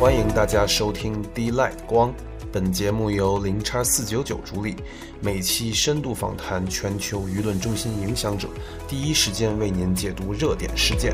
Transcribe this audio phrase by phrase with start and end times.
[0.00, 2.10] 欢迎大家收听 D Light 光。
[2.50, 4.74] 本节目由零叉四九九主理，
[5.20, 8.48] 每期深度访谈全球舆论中心影响者，
[8.88, 11.12] 第一时间为您解读热点事件。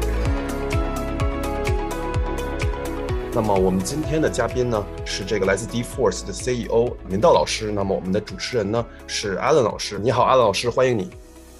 [3.33, 7.73] 那么我们今天的嘉宾呢是这个来自 D Force 的 CEO 明道老师。
[7.73, 9.99] 那么我们的主持人呢是 Allen 老师。
[9.99, 11.11] 你好，Allen 老师，欢迎你。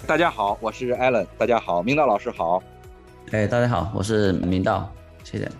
[0.07, 1.27] 大家好，我是 Allen。
[1.37, 2.63] 大家好，明道老师好。
[3.31, 4.89] 哎，大家好，我是明道，
[5.25, 5.51] 谢谢。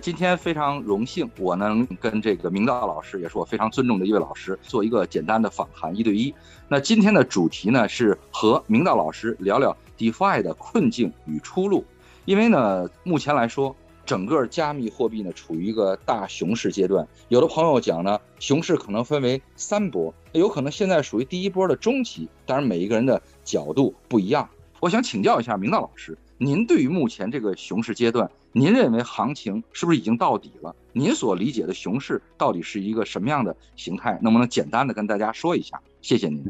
[0.00, 6.34] 今天非常荣幸，我能跟这个明道老师，也是我非常尊重的一位老师，做一个简单的访谈，一对一。
[6.68, 11.84] 那今天的主题呢，是和明道老师聊聊 DeFi 的困境与出路。
[12.24, 17.06] 因为呢，目前来说，整个加密货币呢处于一个大熊市阶段。
[17.28, 22.26] 有的朋友讲呢，熊市可能分为三波，有可能现在属于第一波的中期。
[22.46, 24.48] 当然，每一个人的角度不一样。
[24.80, 26.16] 我想请教一下明道老师。
[26.38, 30.74] 您对于目前这个熊市阶段，您认为行情是不是已经到底了？
[30.92, 34.18] 您所理解的熊市到底是一个什么样的形态？
[34.20, 35.80] 能不能简单的跟大家说一下？
[36.02, 36.44] 谢谢您。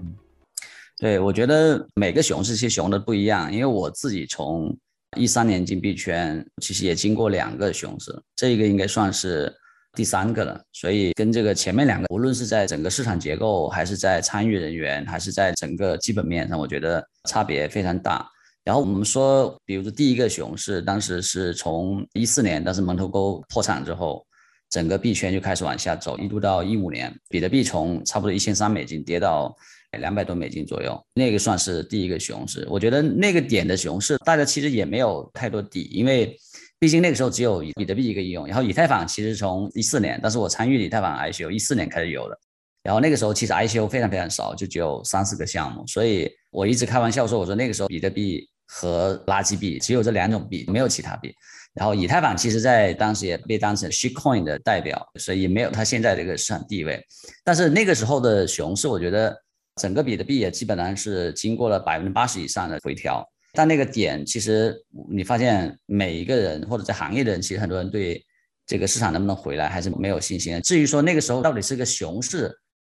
[0.99, 4.75] 对，我觉得每个熊市其实熊的不一样，因为我自己从
[5.17, 9.55] 一三年进币圈，其实也经过两个熊市，这个应该算是
[9.93, 10.59] 第三个了。
[10.73, 18.27] 所以跟这个前面两个，无论是在整个市场结构，还是在参与人员，还是在整个基本面上，我觉得差别非常大。
[18.71, 24.25] 然后我们说，比如说第一个熊市，当时是从一四年，当时门头沟破产之后，
[24.69, 29.53] 整个币圈就开始往下走，一度到一五年，比特币从差不多一千三美金跌到
[29.99, 32.65] 两百多美金左右，那个算是第一个熊市。
[32.71, 36.39] 我觉得那个点的熊市，大家其实也没有太多底，因为
[36.79, 38.47] 毕竟那个时候只有比特币一个应用。
[38.47, 42.39] 然后以太坊其实从一四年，但是我参与以太坊 ICO 一四年开始有的，
[42.85, 48.49] 然后那个时候其实 ICO 非常非常少，就只有三四个项目，所以我一直开玩笑说，我说那个时候比特币。
[48.73, 51.35] 和垃圾币只有这两种币，没有其他币。
[51.75, 57.05] 然后以太坊其实在当时也被当成 shitcoin 的代表，所以没有它现在这个市场地位。
[57.45, 59.37] 但是那个时候的熊市，我觉得
[59.77, 63.25] 整个比特币也基本上是经过了百分之八十以上的回调。
[63.53, 64.77] 但那个点其实
[65.11, 68.25] 你发现每一个人或者在行业的人，其实很多人对
[68.67, 70.61] 这个市场能不能回来还是没有信心。
[70.63, 72.53] 至于说那个时候到底是个熊市，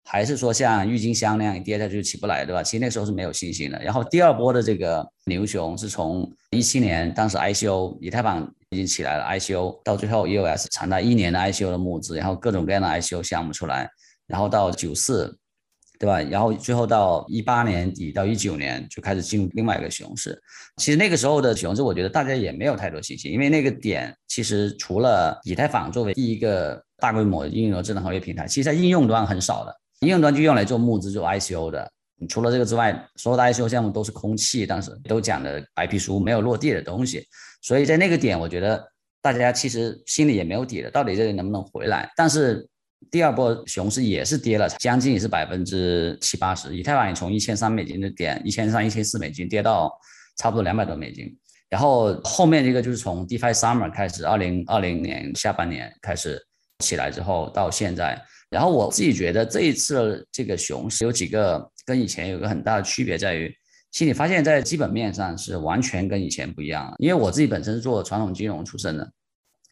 [0.06, 2.62] 还是说像郁金香那样跌下去起不来，对吧？
[2.62, 3.82] 其实那时候是没有信心的。
[3.82, 13.90] 然后第二波的这个牛熊是从一七年，当时 ICO 以太坊已经起来了，ICO 到最后 EOS 长达一年的 ICO 的募资，然后各种各样的 ICO 项目出来，
[14.28, 15.36] 然后到九四，
[15.98, 16.22] 对吧？
[16.22, 20.40] 然后最后到一八年底到一九年就开始进入另外一个熊市。
[20.78, 29.74] 其实那个时候的熊市，我觉得大家也没有太多信心，因为那个点其实除了以太坊作为第一个大规模应用智能合约平台，其实在应用端很少的。
[30.04, 31.92] 应用端就用来做募资、做 ICO 的。
[32.30, 37.28] 除了这个之外，所有的 ICO 项目都是空气，当时都讲的白皮书，没有落地的东西。
[37.62, 38.82] 所以在那个点，我觉得
[39.22, 42.10] 大家其实心里也没有底的，到底这里能不能回来？
[42.16, 42.66] 但是
[43.12, 46.78] 第二波熊市也是跌了，将近也是百分之七八十。
[46.78, 49.92] 以太坊也从一千三美金的点，一千三、一千四美金跌到
[50.38, 51.26] 差不多两百多美金。
[51.70, 56.42] 然后后面这个就是从 DeFi Summer 开始，二零二零年下半年开始
[56.80, 58.22] 起来之后，到现在。
[58.54, 63.54] 然后我自己觉得这一次这个熊市有几个跟以前有个很大的区别，在于，
[63.92, 66.96] 其实你发现，在基本面上是完全跟以前不一样了。
[67.00, 69.12] 因为我自己本身是做传统金融出身的，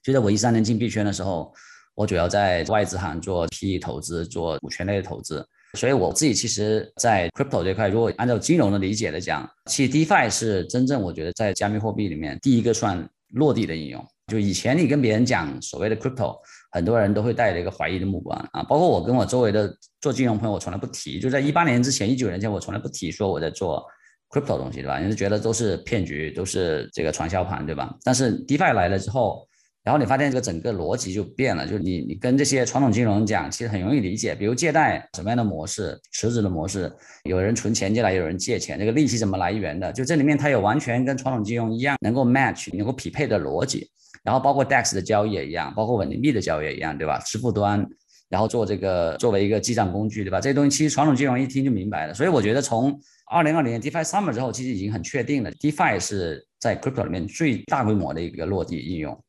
[0.03, 1.53] 就在我一三年进币圈的时候，
[1.93, 5.45] 我主要在外资行做 PE 投资，做股权类的投资，
[5.77, 14.05] 所以我自己其实，在 crypto 这块，如果按照金融的理解来讲，其实 DeFi 是真正我觉得在加密货币里面第一个算落地的应用。
[14.27, 16.37] 就以前你跟别人讲所谓的 crypto，
[16.71, 21.19] 很多人都会带着一个怀疑的目光啊，包括我跟我周围的做金融朋友，我从来不提。
[21.19, 23.85] 就在一八年之前、一九年前，我从来不提说我在做
[24.29, 24.99] crypto 东西，对吧？
[24.99, 27.93] 你是觉得都是骗局，都是这个传销盘，对吧？
[28.03, 29.45] 但是 DeFi 来了之后，
[29.83, 36.89] 然后你发现这个整个逻辑就变了，就你你跟这些传统金融讲，其实很容易理解，比如借贷什么样的模式、池子的模式，
[37.23, 43.89] 有人存钱进来，有人借钱，这个利息怎么来源的，就这里面它有完全跟传统金融一样能够 match、能够匹配的逻辑。
[44.23, 47.17] 然后包括 DEX 的交易也一样，包括稳定币的交易也一样，对吧？
[47.25, 47.83] 支付端，
[48.29, 50.39] 然后做这个作为一个记账工具，对吧？
[50.39, 52.13] 这些东西其实传统金融一听就明白了。
[52.13, 52.97] 所以我觉得从
[53.31, 59.19] 二零二零年 DeFi Summer 之后，其实已经很确定了，DeFi 是在 Crypto 里面最大规模的一个落地应用。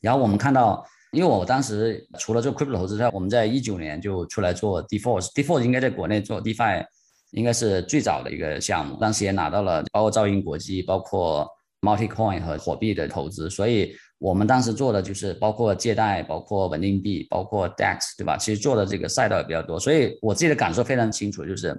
[0.00, 6.84] 然后我们看到，因为我当时除了做 Crypto 投资之外，我们在一九年就出来做 Default，Default 应该在国内做 DeFi
[7.32, 11.48] 应该是最早的一个项目，当时也拿到了包括兆银国际、包括
[11.80, 13.92] Multicoin 和火币的投资，所以。
[14.20, 18.36] 我们当时做的就是包括借贷、包括稳定币、包括 DEX，对吧？
[18.36, 21.74] 其实做的这个赛道也比较多，所以我自己的感受非常清楚，就是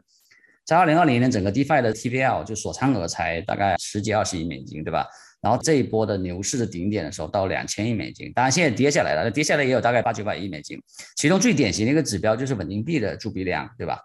[0.66, 5.06] 在二零二零年整个 DeFi 的 TVL 就锁仓额才大概十几二十亿美金，对吧？
[5.40, 10.82] 然后这一波的牛市的顶点的时候到两千亿美金，当然现在跌下来了，跌下来也有大概八九百亿美金。
[11.18, 14.00] 其中最典型的一个指标就是稳定币的铸币量，对吧？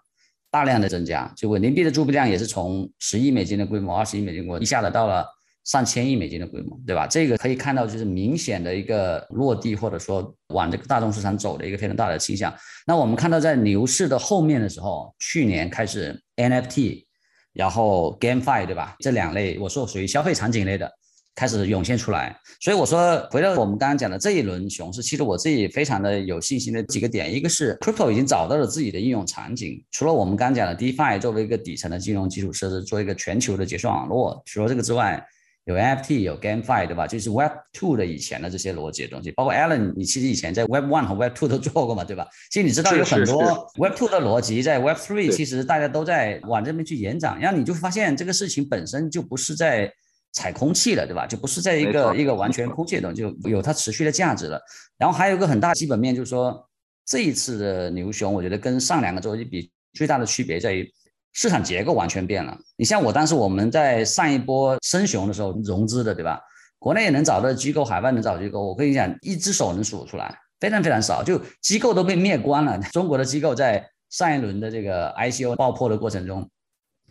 [0.49, 5.25] 大量的增加，就稳定币的铸币量也是从十亿美金的规模、二十亿美金规模一下子到了
[5.67, 7.05] 上千亿美金的规模，对吧？
[7.05, 12.51] 这个可以看到就是明显的一个落地或者说往这个大众市场走的一个非常大的倾向。
[12.87, 17.05] 那我们看到在牛市的后面的时候，去年开始 NFT，
[17.53, 18.95] 然后 GameFi，对吧？
[18.99, 20.91] 这两类我说属于消费场景类的。
[21.35, 35.23] 开始涌现出来，所以我说回到我们刚刚讲的这一轮熊市，其实我自己非常的有信心的几个点，一个是 crypto 已经找到了自己的应用场景，除了我们刚刚讲的 DeFi 作为一个底层的金融基础设施，做一个全球的结算网络，除了这个之外，
[35.67, 37.05] 有 NFT 有 GameFi 对吧？
[37.05, 42.27] 就是 Web Two 的以前的这些逻辑的东西，包括 Alan，你其实以前在 Web One 和 Web Two 都做过嘛，对吧？
[42.49, 49.93] 其实你知道有很多 Web Two 的逻辑在 Web Three，其实大家都在往这边去延展，然后你就发现这个事情本身就不是在。
[50.33, 51.25] 踩空气了，对吧？
[51.25, 54.61] 就不是在一个一个完全空气的东西，就有它持续的价值了。
[54.95, 56.63] 然后还有一个很大基本面，就是说
[57.07, 60.87] 这一次的牛熊，我觉得跟上两个周期比，最大的区别在于
[61.33, 62.57] 市场结构完全变了。
[62.75, 66.39] 你像我当时我们在上一波升熊的时候融资的，对吧？
[66.79, 72.79] 国内能找到机构，海外能找机构，我跟你讲，一只手能数出来，非常非常少，就机构都被灭光了。
[72.93, 76.49] 中国的机构在上一轮的这个 ICO 爆破的过程中，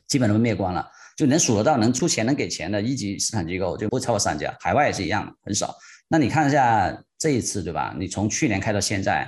[0.07, 0.89] 基本都被灭光了。
[1.17, 5.75] 就能数得到能出钱能给钱的一级市场机构就不超过三家，海外也是一样，很少。
[6.09, 7.95] 那你看一下这一次，对吧？
[7.99, 9.27] 你从去年开到现在，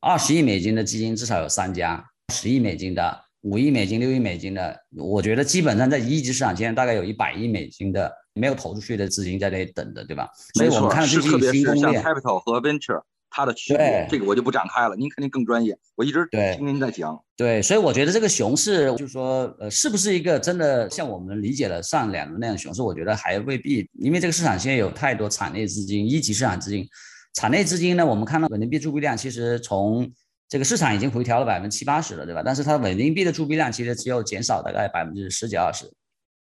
[0.00, 10.28] 二十亿美金的基金至少有三家，十亿美金的、五亿美金、六亿美金的，我觉得基本上在一级市场现在大概有一百亿美金的没有投出去的资金在那里等着，对吧？
[10.54, 13.00] 所以我们看到最近新攻略，capital 和 venture。
[13.36, 14.94] 它的区别，这个我就不展开了。
[14.94, 16.24] 您肯定更专业，我一直
[16.56, 17.20] 听您在讲。
[17.36, 22.80] 对，所以我觉得这个熊市，就是说，呃，是不是一个真的像我们理解的上两轮那样熊市？
[22.80, 26.86] 我觉得还未必，因为这个市场现在有太多场内资金、一级市场资金。
[27.34, 30.08] 场内资金呢，我们看到稳定币注币量其实从
[30.48, 32.42] 这个市场已经回调了百分之七八十了，对吧？
[32.44, 35.90] 但是它稳定币的铸币量其实只有减少大概百分之十几二十，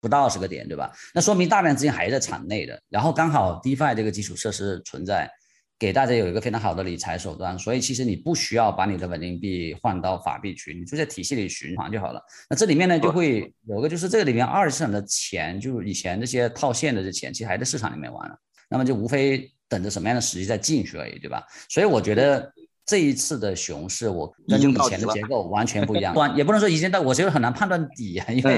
[0.01, 0.93] 不到二十个点，对吧？
[1.15, 5.31] 那说明大量资金还是在场内的，然后刚好 DeFi 这个基础设施存在。
[5.79, 12.23] 给大家有一个非常好的理财手段，所以其实你不需要把你的稳定币换到法币去，你就在体系里循环就好了。
[12.51, 18.37] 那这里面呢，就会有个就是这个里面二级市场的钱，就是以前这些套现的这钱，其实还在市场里面玩了，
[18.69, 21.47] 那么就无非等着什么样的时机再进去而已，对吧？
[21.71, 22.53] 所以我觉得。
[22.91, 28.57] 这一次的熊市，我跟以前的结构完全不一样， 也不能说已经到，我觉得很难判断底啊，因为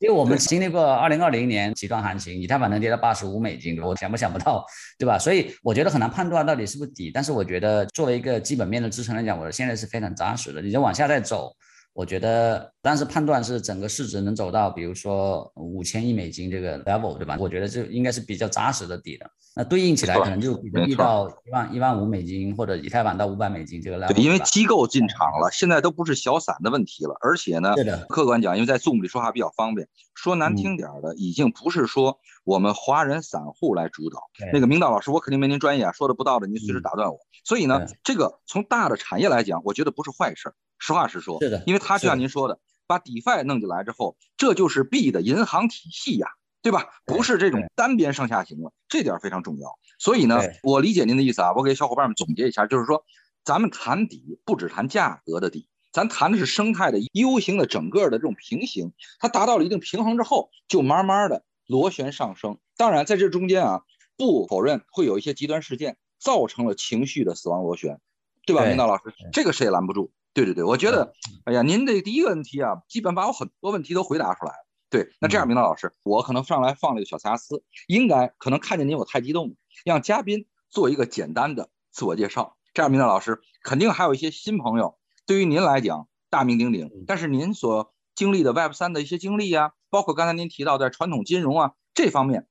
[0.00, 4.62] 因为我们经历过二零二零年极端行情，以太坊能跌到八十五美金，我想不想不到，
[4.98, 5.18] 对吧？
[5.18, 11.50] 所以我觉得很难判断到底是不是底，但是我觉得作为一个基本面的支撑来讲，我现在是非常扎实的，你就往下再走。
[11.92, 17.36] 我觉得，当时判断是整个市值能走到，比如说五千亿美金这个 level，对吧？
[17.38, 19.28] 我觉得这应该是比较扎实的底的。
[19.56, 24.14] 那对应起来，可能就比特币到一万一万五美金，或者以太坊到五百美金这个 level。
[24.14, 27.14] 对，因为机构进场了，现在都不是小散的问题了。
[27.20, 27.74] 而且呢，
[28.08, 34.20] 客观讲，因为在 Zoom 里说话比较方便，说难听点的，已经不是说我们华人散户来主导。
[34.52, 37.18] 那个明道老师，我肯定没您专业啊，说的不到的您随时打断我。
[37.44, 40.54] 所以呢，这个从大的产业来讲，我觉得不是坏事。
[40.80, 46.26] 实话实说，是的，因为他就像您说的，把 DeFi 弄进来之后，这就是币的银行体系呀，
[46.62, 46.88] 对吧？
[47.04, 49.78] 不是这种单边上下行了，这点非常重要。
[49.98, 53.04] 所以呢，我理解您的意思啊，我给小伙伴们总结一下，就是说，
[53.44, 62.58] 咱们谈底不只谈价格的底，咱谈的是生态的 U 型的整个的这种平行，它达到了一定平衡之后，就慢慢的螺旋上升。
[62.76, 63.82] 当然，在这中间啊，
[64.16, 68.00] 不否认会有一些极端事件造成了情绪的死亡螺旋，
[68.46, 68.64] 对吧？
[68.68, 69.02] 明道老师，
[69.32, 70.10] 这个谁也拦不住。
[70.32, 71.12] 对对对，我觉得，
[71.44, 74.66] 哎呀，您这第一个问题啊，基本把我很多问题都回答出来了。
[74.88, 82.56] 对，那这样，明道老师，我可能上来放了一个小瑕疵，应该可能看见您我太激动了，让嘉宾做一个简单的自我介绍。
[82.74, 92.46] 这样，明道老师肯定还有一些新朋友，对于您来讲大名鼎鼎，但是您所经历的 Web 三的一些经历啊，包括刚才您提到在传统金融啊这方面，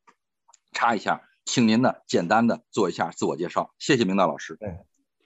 [0.74, 3.74] 查一下，请您呢简单的做一下自我介绍。
[3.80, 4.58] 谢谢明道老师。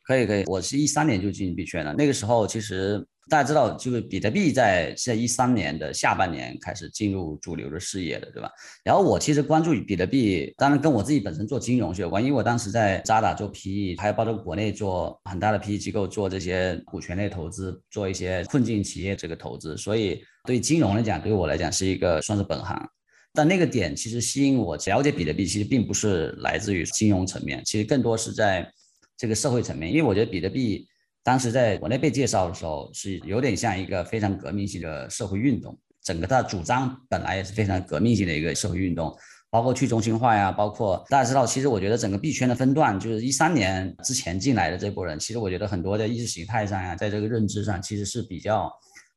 [0.04, 1.94] 可以可以，我是一三年就进币圈了。
[1.94, 8.52] 那个时候其实大家知道，就是比特币在在一三年的下半年开始进入主流的视野的，对吧？
[8.84, 22.78] 然后我其实关注比特币，当然跟我自己本身做金融是有关，因为我当时在渣打做 PE，还有包括国内做很大的 PE 机构做这些股权类投资，做一些困境企业这个投资，所以对金融来讲，对我来讲是一个算是本行。
[23.34, 28.70] 但那个点其实吸引我了解比特币，其实并不是来自于金融层面，其实更多是在。
[29.24, 30.86] 这个社会层面，因为我觉得比特币
[31.24, 35.80] 当时在国内被介绍的时候，是有点像一个非常革命性的社会运动。
[36.04, 39.16] 整个它的主张本来也是非常革命性的一个社会运动。
[39.50, 48.70] 包括去中心化呀，包括大家知道，其实我觉得整个币圈的分段，就是一三年之前进来的这波人，其实我觉得很多的意识形态上呀，在这个认知上其实是比较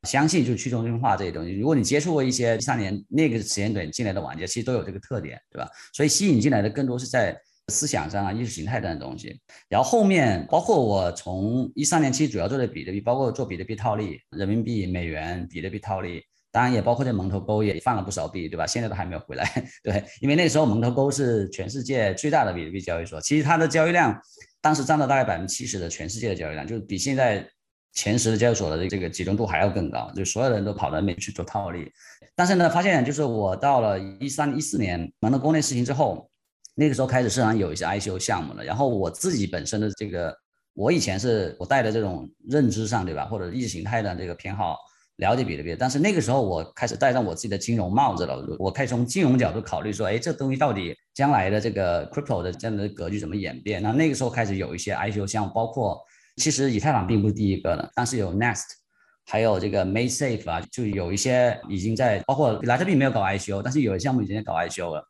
[0.04, 1.52] 相信就是去中心化这些东西。
[1.58, 5.68] 如果你接触过一些一三年那个时间点进来的玩家，其实都有这个特点，对吧？
[5.92, 7.36] 所以吸引进来的更多是在
[7.68, 9.40] 思想上啊、意识形态上的东西。
[9.68, 16.22] 然后后面包括我从一三年其实主要做的比特币，包括做比特币套利、人民币、美元、比特币套利。
[16.52, 18.66] 当然也包括在蒙头沟也放了不少币，对吧？
[18.66, 19.44] 现在都还没有回来，
[19.84, 24.18] 对，因为那时候蒙头沟是全世界最大的比特币交易所，其实它的交易量
[24.62, 27.46] 当时占到大概百分之七十的全世界的交易量，就是比现在
[27.92, 31.92] 前十的交易所的这个集中度还要更高，就所有人都跑到那边去做套利。
[32.34, 36.30] 但是呢，发现就是我到了一三一四年蒙头沟那事情之后，
[36.76, 40.32] 那个时候开始市场有一些 ICO 项目了，然后我自己本身的这个，
[40.74, 43.24] 我以前是我带的这种认知上，对吧？
[43.24, 44.76] 或者意识形态的这个偏好。
[45.16, 48.46] 了解比特币，但是那个时候我开始戴上我自己的金融帽子了。
[48.58, 53.82] 我开始从金融角度考虑说，哎，这东西到底将来的这个 crypto 的这样的格局怎么演变？
[53.82, 55.98] 那那个时候开始有一些 ICO 项目，包括
[56.36, 58.64] 其实以太坊并不是第一个的，但是有 Nest，
[59.24, 65.02] 还有这个 MaySafe 啊，就有一些已经在，包括比特币没有搞 ICO，但是有些项目已经在搞 ICO 了。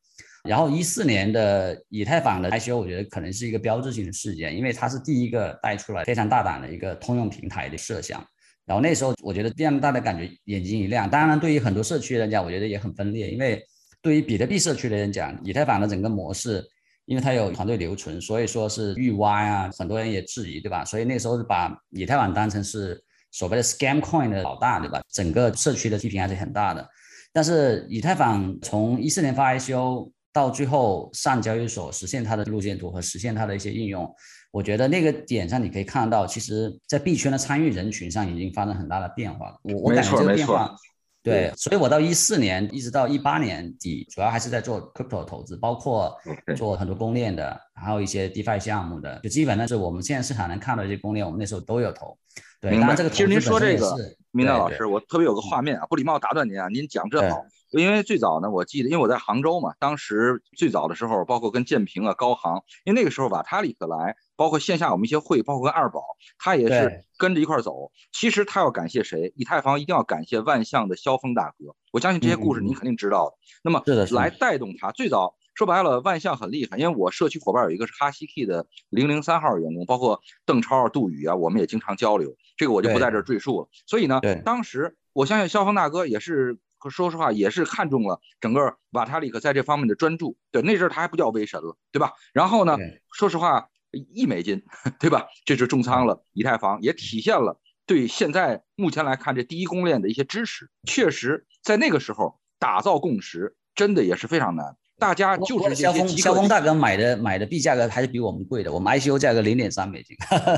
[0.46, 8.24] 然后一四年的以太坊的 ICO，我觉得可能是一个标志性的事件，因为它是第一个带出来非常大胆的一个通用平台的设想。
[8.64, 11.08] 然后那时候我觉得这样大的感觉眼睛一亮。
[11.08, 13.30] 当然，对于很多社区的人讲，我觉得也很分裂。
[13.30, 13.62] 因为
[14.02, 16.64] 对于比特币社区的人讲，以太坊的整个模式，
[17.04, 20.84] 因为它有团队留存，所以说是预挖呀，很多人也质疑，对吧？
[20.84, 23.00] 所以那时候是把以太坊当成是
[23.30, 25.00] 所谓的 scam coin 的老大，对吧？
[25.12, 26.84] 整个社区的批评还是很大的。
[27.32, 34.06] 但是以太坊从一四年发 ICO 到最后上交易所，实现它的路线图和实现它的一些应用。
[34.50, 39.58] 我觉得那个点上，你可以看到，其实，在币圈的参与人群上已经发生很大的变化了。
[39.62, 40.76] 我我感觉这个变化，
[41.22, 46.14] 对，所以我到一四年一直到一八年底，主要还是在做 crypto 投资，包括
[46.54, 52.14] 做很多公链的，还有一些 DeFi 项目的，就基本上是我们现在市场能看到这些公链，我们那时候都有投。
[52.60, 53.96] 对，当然这个其实您说这个，
[54.32, 57.42] 明道老师，我特别有个画面啊，不礼貌打断您啊，您讲这好。
[57.70, 66.00] 因为最早呢，我记得，因为我在杭州嘛，当时最早的时候，包括跟建平啊、高航，因为那个时候瓦塔里克来，包括线下我们一些会，包括跟二宝，
[66.38, 67.90] 他也是跟着一块走。
[68.12, 69.32] 其实他要感谢谁？
[69.36, 71.74] 以太坊一定要感谢万象的萧峰大哥。
[71.92, 73.36] 我相信这些故事您肯定知道的。
[73.62, 73.82] 那么
[74.14, 83.68] 来带动他，最早说白了，万象很厉害，因为我社区伙伴有一个是哈希 K 的零零三号员工，包括邓超、杜宇啊，我们也经常交流，这个我就不在这赘述了。
[83.86, 86.58] 所以呢，当时我相信肖峰大哥也是。
[86.90, 90.36] 说实话，也是看中了整个瓦塔里克在这方面的专注。
[90.50, 92.12] 对，那阵他还不叫威神了，对吧？
[92.32, 92.76] 然后呢，
[93.12, 94.62] 说实话，一美金，
[94.98, 95.26] 对吧？
[95.44, 100.70] 这是重仓了以太坊，也体现了对现在目前来看这第一公链的一些支持。
[100.86, 104.76] 确实，在那个时候打造共识，真的也是非常难。
[104.98, 110.16] 大家就是肖峰，肖峰大哥买的买的币价格还是比我们贵的，我们 ICO 价格零点三美金，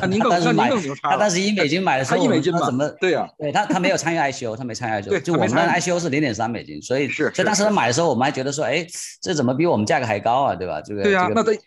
[0.09, 3.29] 您更 您更牛叉，他当时一美金买的时候，他一美金怎么对呀？
[3.37, 8.87] 对他他没有参与 ICO，他没参与 ICO，对，就我们的 ICO 是零点三美金，所以是，所以当时他买的时候，我们还觉得说，哎，
[9.21, 10.55] 这怎么比我们价格还高啊？
[10.55, 10.81] 对吧？
[10.83, 11.59] 这个对呀，那得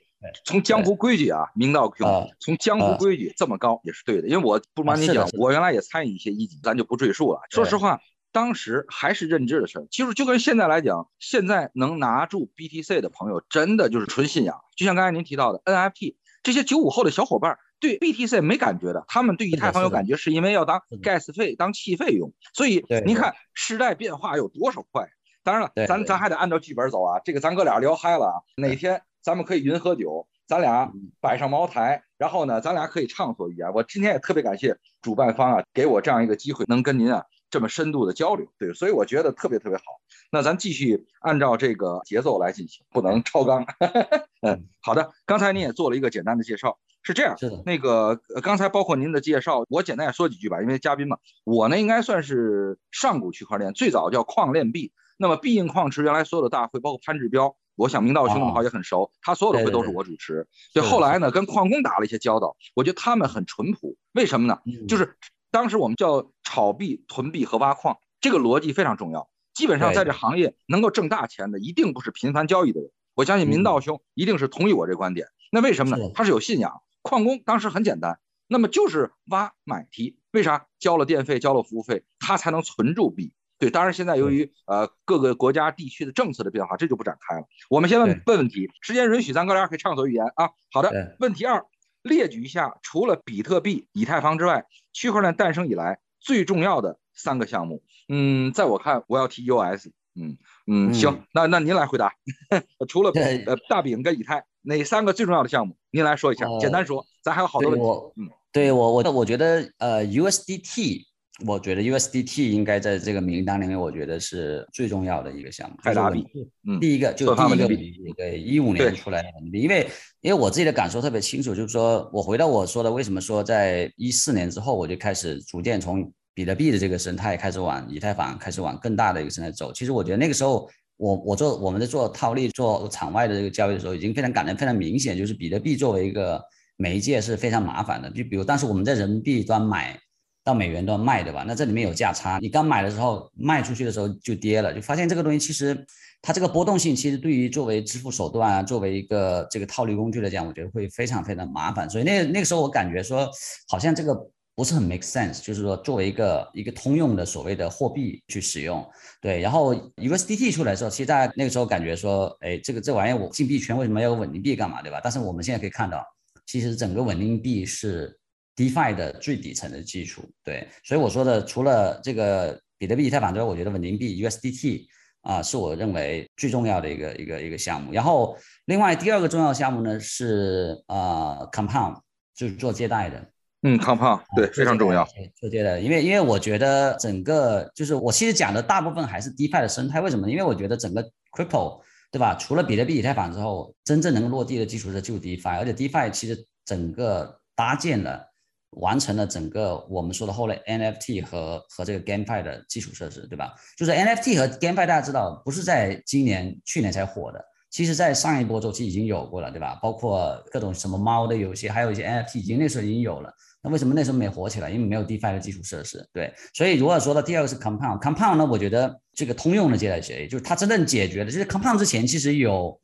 [0.45, 2.05] 从江湖规矩啊，明道 Q，
[2.39, 7.41] 从江湖规矩这么高也是对的，因为我不瞒你讲，我原来也参与一些一级，咱就不赘述了。
[7.49, 7.99] 说实话。
[8.31, 14.59] 当时还是认知的事儿，其实就跟现在来讲，现在能拿住 BTC 的朋友，真的就是纯信仰。
[14.75, 22.31] 就像刚才您提到的 NFT，这些九五后的小伙伴对 BTC 没感觉的，他们对以太坊有感觉，是因为要当 gas 费、当气费用。
[22.53, 25.09] 所以您看时代变化有多少快？
[25.43, 27.19] 当然了，咱咱还得按照剧本走啊。
[27.25, 33.73] 这个咱哥俩聊嗨了啊，哪天咱们可以云喝酒，咱俩摆上茅台，然后呢，咱俩可以畅所欲言。
[33.73, 37.25] 我今天也特别感谢主办方啊，给我这样一个机会，能跟您啊。
[37.51, 39.83] 这么深度的交流，对，所以我觉得特别特别好。
[40.31, 43.65] 那咱继续按照这个节奏来进行，不能超纲。
[44.41, 45.11] 嗯，好的。
[45.25, 47.37] 刚才您也做了一个简单的介绍，是这样。
[47.37, 47.61] 是的。
[47.65, 51.17] 那个刚才包括您的介绍，我简单也说几句吧，因为嘉宾嘛。
[51.43, 54.93] 我呢应该算是上古区块链，最早叫矿链币。
[55.17, 60.47] 那么币硬矿池原来所有的大会，包括潘志彪，我想明道兄们好也很熟，他所有的会都是我主持。
[60.73, 60.81] 对。
[60.81, 63.97] 后来呢，跟矿工打了一些交道，我觉得他们很淳朴。
[64.13, 64.59] 为什么呢？
[64.87, 65.17] 就是。
[65.51, 69.29] 当时我们叫炒币、囤币和挖矿，这个逻辑非常重要。
[69.53, 72.89] 基本上在这行业能够挣大钱的，一定不是频繁交易的人。
[73.13, 75.27] 我相信明道兄一定是同意我这观点。
[75.51, 76.09] 那为什么呢？
[76.15, 76.81] 他是有信仰。
[77.01, 80.17] 矿工当时很简单，那么就是挖买提。
[80.31, 80.67] 为啥？
[80.79, 83.33] 交了电费，交了服务费，他才能存住币。
[83.59, 87.45] 对，当然现在由于呃各个国家地区的政策的变化，这就不展开了。
[87.69, 90.51] 我们先问问问题，时间允许，咱哥俩可以畅所欲言啊。
[90.71, 91.65] 好的，问题二。
[92.03, 97.81] 列举一下，除了比特币、以太坊之外，区块链诞生以来最重要的三个项目。
[98.09, 102.13] 嗯，在我看，我要提 US，嗯嗯，行，那那您来回答。
[102.89, 105.75] 除了呃大饼跟以太，哪三个最重要的项目？
[105.91, 107.85] 您来说一下，简单说，咱还有好多问题。
[108.17, 111.10] 嗯，对我我我觉得呃 USDT。
[111.45, 115.75] 我觉得 USDT 应该在这个名单里面，我觉得是最重要的一个项目。
[115.83, 116.25] 泰达币，
[116.67, 119.87] 嗯，第一个就第一个对一五年出来的稳定币，因为
[120.21, 129.71] 因为我自己的感受特别清楚，就是说我回到我说的，为什么说在一四年之后，我就开始逐渐从比特币的这个生态开始往以太坊开始往更大的一个生态走。
[129.73, 136.41] 其实我觉得那个时候，我我做我们在做套利做场外的这个交易的时候，已经非常感觉非常明显，就是比特币作为一个
[136.77, 138.09] 媒介是非常麻烦的。
[138.11, 139.99] 就比如当时我们在人民币端买。
[140.43, 141.43] 到美元都要卖对吧？
[141.47, 145.85] 那这里面有价差，你刚买的时候卖出去的时候就跌了，就发现这个东西其实
[146.21, 151.89] 它这个波动性其实对于作为支付手段啊，作为一个这个套利工具来讲，我觉得会非常非常麻烦。
[151.89, 153.29] 所以那那个时候我感觉说，
[153.67, 154.15] 好像这个
[154.55, 158.83] 不是很 make sense，就是说作为一个一个通用的所谓的货币去使用。
[159.21, 164.99] 对，然后 USDT 出来的时候，其实大家那个时候感觉说，哎，这个这玩意儿我禁币圈为什么要有稳定币干嘛，对吧？
[165.03, 166.03] 但是我们现在可以看到，
[166.47, 168.17] 其实整个稳定币是。
[168.61, 174.85] DeFi 的最底层的基础，对，所以我说的，除了这个比特币、以太坊之外，我觉得稳定币 USDT
[175.21, 177.91] 啊，是我认为最重要的一个一个一个项目。
[177.91, 181.99] 然后，另外第二个重要项目呢是呃 Compound，
[182.35, 183.25] 就是做借贷的。
[183.63, 185.07] 嗯，Compound 对，非常重要。
[185.39, 190.29] 做借贷，因为因为我觉得整个就是我其实讲的大部分还是 DeFi 的生态，为什么？
[190.29, 192.35] 因为我觉得整个 Crypto 对吧？
[192.35, 198.30] 除了比特币、以太坊之后，真正能够落地的基础是就 DeFi，而且 DeFi 其实整个搭建了。
[198.71, 203.53] 完成了整个我们说的后来 NFT 和和这个 GameFi 的基础设施，对吧？
[203.77, 209.77] 就是 NFT 和 GameFi，大家知道不是在今年、去年才火的，其实在上一波周期已经有过了，对吧？
[209.81, 213.33] 包括各种什么猫的游戏，还有一些 NFT，已经那时候已经有了。
[213.63, 214.69] 那为什么那时候没火起来？
[214.71, 216.33] 因为没有 DeFi 的基础设施，对。
[216.53, 222.79] 所以如果说的第二个是 Compound，Compound 呢，我觉得这个通用的借贷协议，就是它真正解决的，就是 Compound 之前其实有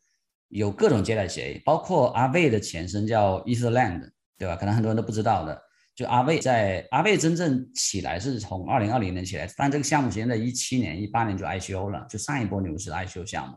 [0.50, 4.55] 有各种借贷协议，包括 Aave 的前身叫 Etherland，对吧？
[4.55, 5.59] 可能很多人都不知道的。
[5.98, 13.55] 就阿卫在阿卫真正起来是从二零二零年起来，但这个项目现在一七年、一八年就 ICO 了，就上一波牛市的 ICO 项目。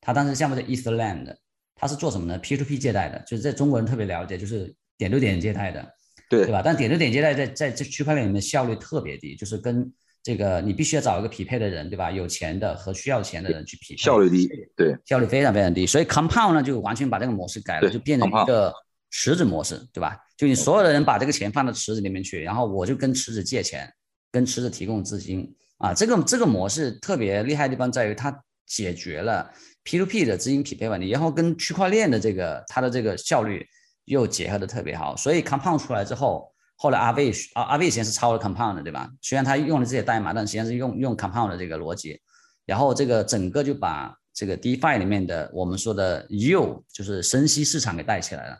[0.00, 1.36] 他当时项目在 Eastland，
[1.74, 5.86] 他是做什么呢？P2P 借贷的，就是在中国人特别了解，就是点对点借贷的，
[6.30, 6.62] 对对吧？
[6.64, 12.10] 但点对点借贷在在这区块链里面效率特别低，就是跟这个你必须要找一个匹配的人，对吧？
[12.10, 15.86] 有钱的和需要钱的人去匹配，效率低，对，效率非常非常低。
[15.86, 18.72] 所以 Compound 呢就完全把这个模式改了，就变成一个。
[19.14, 20.16] 池子模式，对吧？
[20.42, 23.88] 就你所有的人把这个钱放到池子里面去，然后我就跟池子借钱，
[24.32, 25.94] 跟池子提供资金啊。
[25.94, 29.48] 这个这个模式特别厉害的地方在于，它解决了
[29.84, 33.64] P2P 的资金匹配问题，然后跟区块链的这个它的这个效率
[34.06, 35.16] 又结合的特别好。
[35.16, 39.08] 所以 Compound 出来之后，后来阿威啊阿威以前是抄了 Compound 的，对吧？
[39.20, 42.20] 虽然他用了这些代码，但实际上是用用 Compound 的这个逻辑，
[42.66, 48.58] 然后这个整个就把这个 DeFi 里面的我们说的 U 就是生息市场给带起来了。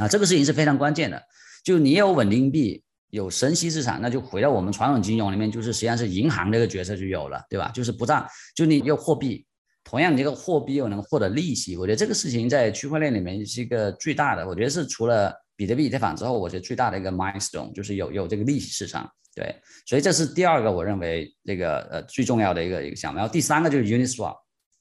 [0.00, 1.22] 啊，这个事情是非常关键的。
[1.62, 7.70] 就你有稳定币，有神息资产，那就回到我们传统金融里面，就是实际上是银行这个角色就有了，对吧？
[7.74, 9.44] 就是不让，就你有货币，
[9.84, 11.76] 同样你这个货币又能获得利息。
[11.76, 19.06] 我觉得这个事情在区块链里面是一个最大的，我觉得是除了比特币、以太坊之后，我觉得最大的一个 milestone 就是有有这个利息市场。
[19.34, 19.54] 对，
[19.86, 23.18] 所以这是第二个我认为这个呃最重要的一个一个项目。
[23.18, 24.36] 然后第三个就是 Uniswap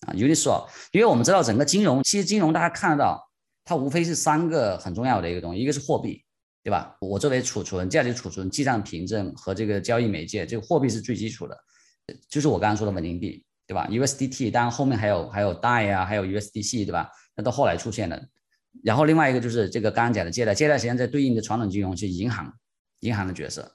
[0.07, 3.28] 啊，Uniswap，因为我们知道整个金融，其实金融大家看得到。
[3.69, 6.23] 它无非是三个很重要的一个东西，一个是货币，
[6.63, 6.97] 对吧？
[6.99, 11.55] 我作为储存、价值储存、记账凭证和这个交易媒介，这个货币是最基础的，
[12.27, 17.11] 就是我刚刚说的稳定币，对吧？USDT，当然后面还有还有 DAI 啊，还有 USDC，对吧？
[17.35, 18.27] 那到后来出现的。
[18.83, 22.51] 然后另外一个就是这个刚刚讲的借贷，借贷实际上在对应的传统金融是银行，
[23.01, 23.71] 银行的角色。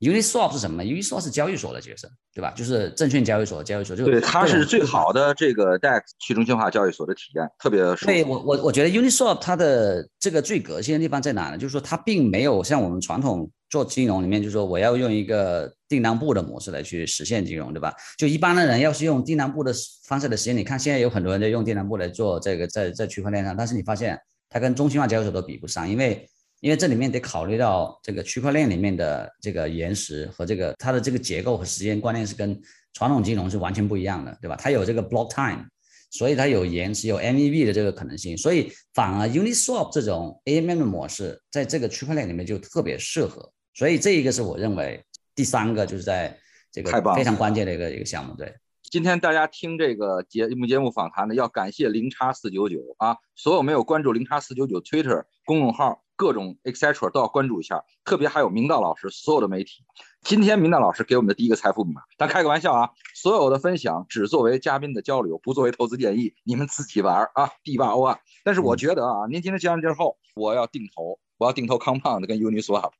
[0.00, 2.52] Uniswap 是什么？Uniswap 是交易所的角色，对吧？
[2.56, 11.58] 就是证券交易所，交易所就对，它是最好的这个 DEX 去中心化交易所的体验，特别对我我我觉得 Uniswap 它的这个最革新的地方在哪呢？
[11.58, 17.92] 就是说它并没有像我们传统做金融里面，就是说我要用一个订单簿的模式来去实现金融，对吧？
[18.16, 19.72] 就一般的人要是用订单簿的
[20.04, 24.16] 方式来实现，你看现在有很多人在用订单簿来做这个在在区块链上，但是你发现
[24.48, 26.24] 它跟中心化交易所都比不上，因为。
[26.60, 32.60] 因为这里面得考虑到这个区块链里面的这个延时和这个它的这个结构和时间观念是跟
[32.94, 34.56] 传统金融是完全不一样的，对吧？
[34.56, 35.64] 它有这个 block time，
[36.10, 43.52] 所以它有延时、有 MEV 的这个可能性，所以反而 Uniswap 这种 AMM 的模式在这个区块链里面就特别适合。
[43.74, 45.00] 所以这一个是我认为
[45.36, 46.36] 第三个就是在
[46.72, 48.34] 这个非常关键的一个一个项目。
[48.34, 48.52] 对，
[48.90, 56.02] 今天大家听这个节目节目访谈呢，要感谢零叉四九九啊，所有没有关注零叉四九九 Twitter 公众号。
[56.18, 59.84] 各种 etc 都要关注一下，特别还有明道老师所有的媒体，
[60.22, 68.18] 今天明道老师给我们的第一个财富密码，咱开个玩笑啊，所有的分享只作为嘉宾的交流，不作为投资建议，你们自己玩啊，D 八 O 啊。
[68.42, 72.90] 但是我觉得啊，您今天讲完之后，我要定投，我要定投 Compound 跟 Uniswap，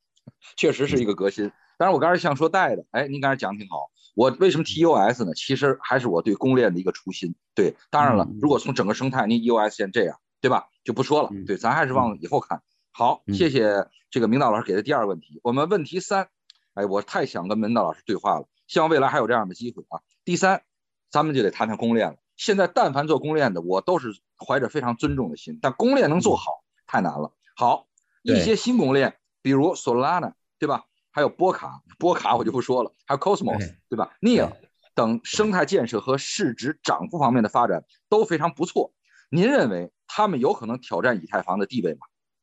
[0.57, 1.51] 确实是一个革新。
[1.77, 3.90] 但是我刚才想说带的，哎，您刚才讲挺好。
[4.18, 5.33] 我为什么提 EOS 呢？
[5.33, 7.37] 其实还是我对公链的一个初心。
[7.54, 10.70] 对，当然了，如果从整个生态，您 EOS 现这样，对吧？
[10.83, 11.31] 就不说了。
[11.46, 12.61] 对，咱还是往以后看。
[12.90, 15.38] 好，谢谢这个明道老师给的第二个问题。
[15.44, 16.31] 我们问题三，
[16.74, 20.00] 哎，我太想跟明道老师对话了，希望未来还有这样的机会啊。
[20.24, 20.62] 第三，
[21.12, 22.16] 咱们就得谈谈公链了。
[22.37, 27.33] 现在但凡做公链的，我都是怀着非常尊重的心，但公链能做好太难了。
[27.54, 27.87] 好，
[28.22, 30.87] 一些新公链，比如 Solana，对吧？
[31.11, 34.53] 还有波卡，波卡我就不说了，还有 Cosmos，对吧？Near
[34.94, 38.92] 等生态建设和市值涨幅方面的发展都非常不错。
[39.31, 42.01] 您认为他们有可能挑战以太坊的地位吗？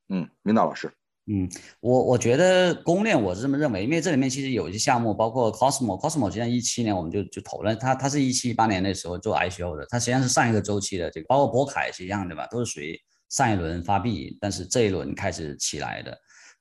[0.09, 0.91] 嗯，明道老师。
[1.27, 1.49] 嗯，
[1.79, 12.95] 我我觉得公链我是这么认为，因为这里面其实有一些项目，包括 Cosmos，Cosmos 实际上一七年我们就就投了，它它是一七一八年那时候做 ICO 的，它实际上是上一个周期的这个，包括波卡也是一样的吧，都是属于
[13.29, 16.15] 上一轮发币，但是这一轮开始起来的。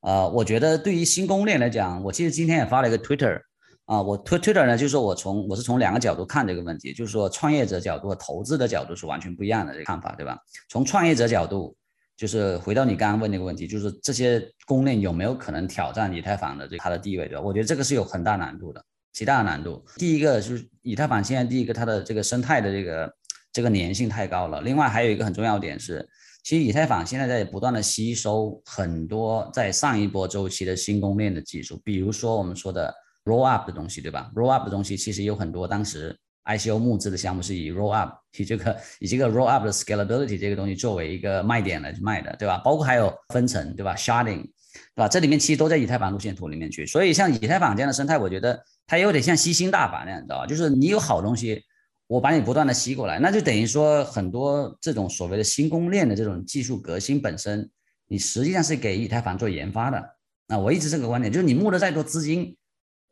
[0.04, 3.40] 呃，我觉得对于新公链来讲，我其实今天也发了一个 Twitter，
[3.86, 10.38] 啊，我推 Twitter 呢，就是我从我是从两个角度看这个问题，就是说创业者角度和投资的角度是完全不一样的这个看法，对吧？
[10.68, 11.74] 从创业者角度，
[12.18, 17.40] 就是回到你刚刚问那个问题，就是这些公链有没有可能挑战以太坊的这它的地位，对吧？
[17.40, 19.82] 我觉得这个是有很大难度的，极大的难度。
[19.96, 23.14] 第一个就是以太坊现在第一个它的这个生态的这个
[23.54, 26.06] 这个粘性太高了，另外还有一个很重要点是。
[26.44, 42.58] 其实以太坊现在在不断的吸收很多在上一波周期的新公链的技术，比如说我们说的 roll up 的东西，对吧？roll up 的东西其实有很多，当时 ICO 募资的项目是以 roll up 以这个以这个 roll up 的 scalability 这个东西作为一个卖点来卖的，对吧？
[42.58, 45.08] 包括还有分层，对吧？sharding，对吧？
[45.08, 50.46] 这里面其实都在以太坊路线图里面去，所以像以太坊这样的生态，我觉得它有点像吸星大法那样，你知道吧？
[50.46, 51.62] 就是你有好东西。
[52.06, 57.70] 我把你不断的吸过来，那就等于说很多这种所谓的新公链的这种技术革新本身，
[58.08, 60.16] 你实际上是给以太坊做研发的。
[60.46, 62.56] 那我一直这个观点，就是你募了再多资金，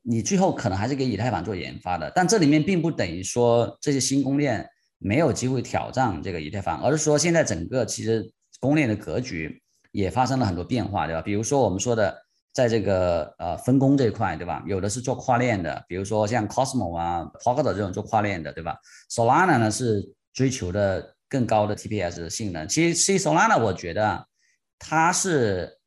[0.03, 2.13] 你最后可能还是给以太坊做研发的。
[2.15, 11.23] 但这里面并不等于说这些新公链没有机会挑战这个以太坊，而是说现在整个其实公链的格局也发生了很多变化，对吧？
[11.23, 12.22] 比如说我们说的。
[12.53, 14.63] 在这个呃分工这一块，对吧？
[14.67, 18.77] 有的是做跨链的，比如说像 Cosmo 啊、p o c k e t 这种做跨链的，对吧
[19.11, 22.69] ？Solana 呢是追求的更高的 TPS 性能。
[22.69, 24.27] 其实，其实 Solana 我觉得
[24.79, 25.79] 它是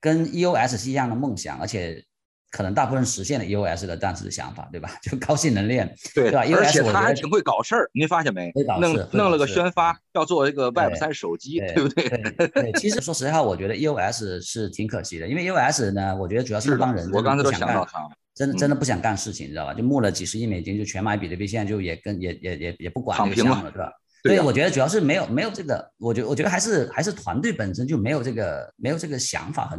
[0.00, 2.04] 跟 EOS 是一样的梦想，而且。
[2.50, 4.90] 可能大部分实现了 EOS 的当时的想法，对吧？
[5.02, 6.40] 就高性能链，对吧？
[6.40, 8.50] 而且他还挺会搞事儿，您发现没？
[8.80, 12.48] 弄弄了个宣发，要做一个 Web 三手机，对不对？
[12.48, 19.74] 对，其实说实话，我觉得 EOS 是挺可惜的，因为 EOS 呢，我觉得主要是一帮人，我刚才都想到他，真的真的不想干事情，你知道吧？
[19.74, 23.92] 就募了几十亿美金，就全买比特币，现在就也跟也也也也不管这个项目了，对吧？
[24.22, 29.78] 对，我觉得主要是没有没有这个，我觉我觉得还是还是团队本身就没有这个没有这个想法和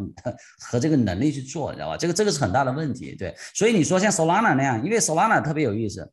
[0.60, 1.97] 和这个能力去做，你知道吧？
[1.97, 3.15] 这个这个是很大的问题。
[3.15, 6.10] 对，所以你说像 Solana 那样，因为 Solana 特别有意思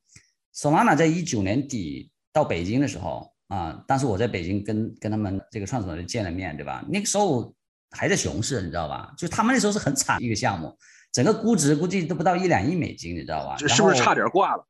[0.54, 6.84] ，Solana 在一九年底到北京的时候啊，当时我在北京跟跟他们这个创始人见了面，对吧？
[6.88, 7.54] 那个时候
[7.90, 9.14] 还在熊市，你知道吧？
[9.16, 10.76] 就他们那时候是很惨一个项目，
[11.12, 13.56] 整个估值估计都不到一两亿美金，你知道吧？
[13.56, 14.66] 是不是差点挂了？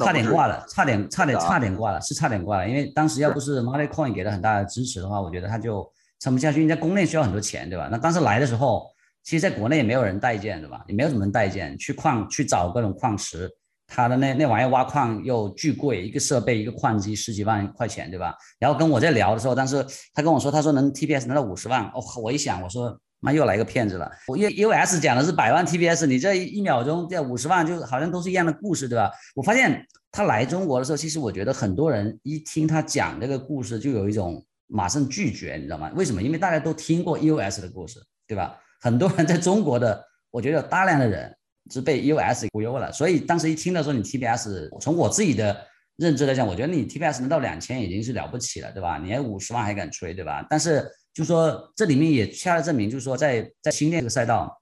[0.00, 2.68] 差点挂了，差点差点差点挂了，是差点挂了。
[2.68, 6.60] 因为当时要不是 Money Coin 给了很大的支持的话，我觉得他就撑不下去。
[6.62, 7.88] 因为在国内需要很多钱，对吧？
[7.90, 8.86] 那当时来的时候，
[9.22, 10.84] 其实在国内也没有人待见，对吧？
[10.86, 13.50] 也没有什么人待见，去矿去找各种矿石，
[13.86, 18.34] 他的那那玩意挖矿又巨贵，一个设备一个矿机十几万块钱，对吧？
[18.58, 23.00] 然后跟我在聊的时候，当时他跟我说，他说能 TPS 能到五十万，哦，我一想，我说。
[23.20, 24.10] 妈又来个骗子了！
[24.26, 29.10] 我 U U S 讲的是百万 T P S，你这一秒钟这五十万，就好像都是一样的故事，对吧？
[29.34, 35.90] 我发现他来中国的时候，其实我觉得很多人一听他讲这个故事，就有一种马上拒绝，你知道吗？
[35.94, 36.22] 为什么？
[36.22, 38.58] 因为大家都听过 U S 的故事，对吧？
[38.80, 41.30] 很多人在中国的，我觉得大量的人
[41.70, 45.54] 是被 U S 忽悠了，所以当时一听到说你 T P S，从我自己的
[45.96, 48.96] 认知来讲，我觉得你 T P S 能到两千已经是了不起了，对吧？
[48.96, 50.46] 你还五十万还敢吹，对吧？
[50.48, 50.90] 但是。
[51.12, 54.60] 就说这里面也恰恰证明，就是说在在新链这个赛道，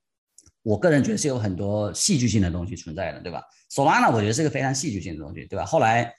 [0.62, 5.64] 我个人觉得是有很多戏剧性的东西存在的，对吧？Solana 我觉得是个非常戏剧性的东西，对吧？
[5.64, 6.12] 后来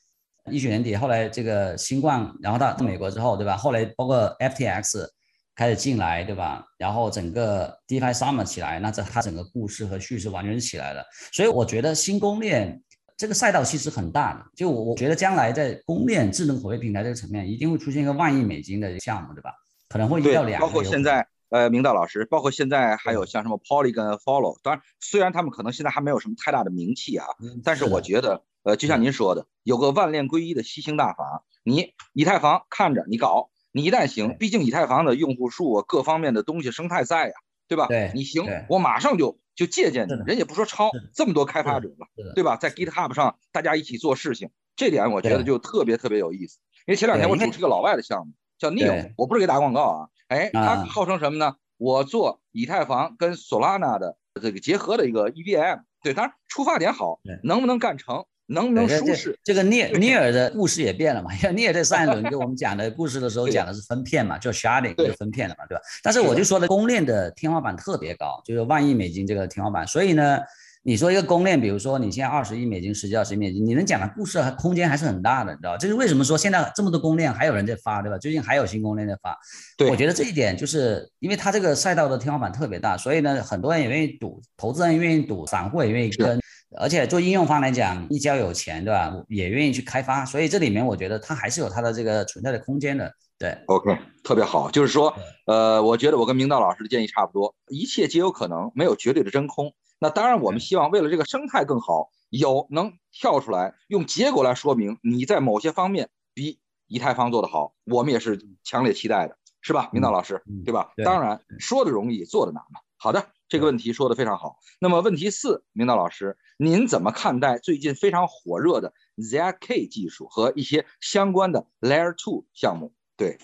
[0.52, 3.58] 一九年底，后来这个新冠，然后到美国之后，对吧？
[3.58, 5.08] 后来包括 FTX
[5.56, 6.64] 开始进来，对吧？
[6.78, 11.04] 然后整个 DeFi Summer 起来，那这它整个故事和叙事完全是起来了。
[11.34, 12.82] 所以我觉得新公链
[13.18, 19.52] 这个赛道其实很大的，就我我觉得将来在公链智能合约平台这个层面，一定会出现一个万亿美金的项目，对吧？
[19.90, 27.26] 可能会遇到两包括现在呃，明道老师，包括现在还有像什么 Polygon、Follow，当然虽然他们可能现在还没有什么太大的名气啊，
[27.64, 37.34] 但是我觉得，呃，就像您说的，有个万链归一的吸星大法，你以太坊看着你搞，你一旦行，毕竟以太坊的用户数啊各方面的东西生态在呀，
[37.68, 37.88] 对吧？
[37.88, 42.58] 对，你行，我马上就就借鉴你，人也不说抄，这么多开发者了，对吧？
[42.58, 45.42] 在 GitHub 上大家一起做事情，这点我觉得。
[45.44, 46.60] 就特别特别有意思。
[46.86, 51.56] 因为前两天我主持一个老外的项目，叫 Neo，我不是给打广告啊，哎，它号称什么呢？
[51.78, 59.40] 我做以太坊跟 Solana 的这个结合的一个 EVM，对，当然出发点好，能不能干成，能不能舒适？
[59.46, 61.34] 这个聂聂尔的故事也变了嘛？
[61.42, 65.82] 因为聂尔在上一轮给我们讲的故事的时候讲的是分片嘛，叫 sharding 就分片了嘛，对吧？
[66.04, 70.40] 但是我就说的公链的天花板特别高，就是万亿美金这个天花板，所以呢。
[70.82, 78.18] 你说一个公链，比如说你现在二十亿美金、十几二十亿美金，你能讲的故事还空间还是很大的，你知道这是为什么说现在这么多公链还有人在发，对吧？
[78.18, 79.38] 最近还有新公链在发。
[79.78, 86.40] 对，我觉得这一点就是因为它这个赛道的天花板特别大，所以呢，很多人也愿意赌，投资人愿意赌，散户也愿意跟，
[86.78, 89.14] 而且做应用方来讲，一交有钱，对吧？
[89.28, 93.12] 也愿意去开发，所以这里面我觉得它还是有它的这个存在的空间的。
[93.38, 95.14] 对，OK，特别好，就是说，
[95.46, 99.74] 呃，我觉得我跟明道老师的建议差不多，一切皆有可能，没有绝对的真空。
[100.00, 110.92] 那当然，我们希望为了这个生态更好，有能跳出来用结果来说明你在某些方面比以太坊做得好，我们也是强烈期待的，是吧，明道老师，对吧？
[111.04, 112.80] 当然，说的容易，做的难嘛。
[112.98, 114.58] 好的，这个问题说的非常好。
[114.80, 122.94] 那么问题四，明道老师，您怎么看待最近非常火热的 ZK 技术和一些相关的 Layer Two 项目？
[123.18, 123.38] 对。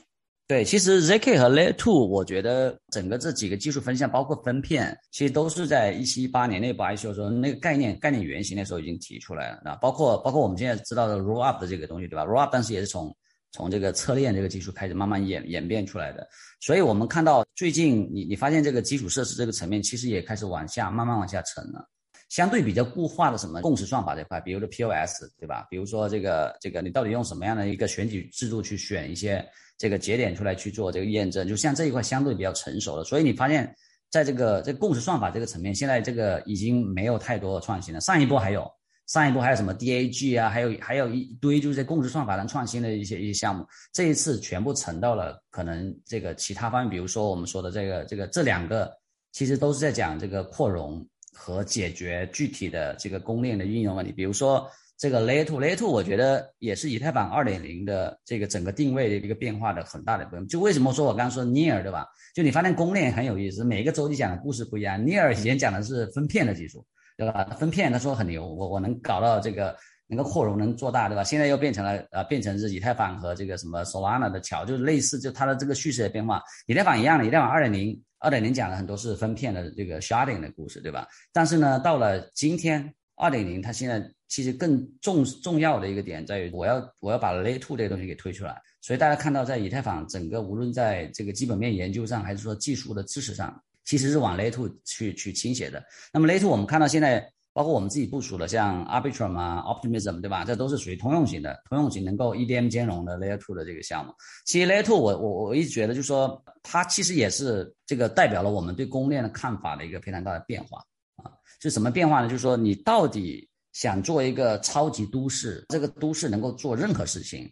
[0.48, 9.76] 对，其实 zk 和 layer two，我觉得整个这几个技术分项，包括分片，其实都是在一七一八年内部 ICO 时候那个概念概念原型的时候已经提出来了啊。
[9.78, 13.12] 包括包括我们现在知道的 roll up 的这个东西，对吧？roll up 当时也是从
[13.54, 16.28] 从这个侧链这个技术开始慢慢演演变出来的。
[16.62, 21.90] 所以我们看到最近你你发现这个基础设施这个层面其实也开始往下慢慢往下沉了。
[22.30, 25.68] 相对比较固化的什么共识算法这块，比如说 POS，对吧？
[25.70, 29.46] 比如说这个这个你到底用什么样的一个选举制度去选一些？
[29.78, 33.76] 这个节点出来去做这个验证，就像这一块相对比较成熟了，所以你发现，
[34.10, 38.00] 在这个这共识算法这个层面，现在这个已经没有太多的创新了。
[38.00, 38.66] 上一波还有，
[39.08, 48.90] 上一波还有什么 DAG 啊，还有还有一堆就是在共识算法上创新的一些一些项目，这一次全部沉到了可能这个其他方面，比如说我们说的这个这个这两个，
[49.34, 54.68] 其实都是在讲这个扩容和解决具体的这个公链的运用问题，比如说。
[54.98, 60.48] 这个 Layer Two，Layer Two，我觉得也是以太坊二点零的这个整个定位的一个变化的很大的部分。
[60.48, 62.08] 就为什么说我刚刚说 Near，对吧？
[62.34, 64.98] 就你发现公链很有意思，每个周期讲的故事不一样。
[64.98, 67.44] Near 以前讲的是分片的技术，对吧？
[67.60, 69.76] 分片他说很牛，我我能搞到这个
[70.08, 71.26] 能够扩容，能做大，对吧？
[71.26, 76.42] 现在又变成了呃，变成是以太坊和这个什么 Solana 的桥，就是类似，就它的这个叙事的变化。
[76.68, 81.08] 以太坊一样的，以太坊二点零，二点零讲了很多是分片的这个 sharding 的故事，对吧？
[81.32, 82.94] 但是呢，到了今天。
[83.18, 88.62] 二点零，它现在其实更重重要的一个点在于，我要我要把 Layer Two 这个东西给推出来。
[88.82, 95.82] 所以大家看到，在以太坊整个无论在这个基本面研究上，还是说技术的支持上，其实是往 Layer Two 去去倾斜的。
[96.12, 100.44] 那么 Layer Two 我们看到现在，包括我们自己部署的像 Arbitrum 啊、Optimism，对吧？
[100.44, 104.14] 这都是属于通用型的，通用型能够 EVM 兼容的 Layer Two 的这个项目。
[104.46, 110.80] 其实 Layer Two 我我我一直觉得，就是说它其实也是这个代表了我们对公链的看法的一个非常大的变化
[111.24, 111.32] 啊。
[111.62, 112.28] 是什么变化呢？
[112.28, 117.50] 就是说，你到底想做一个超级都市，这个都市能够做任何事情，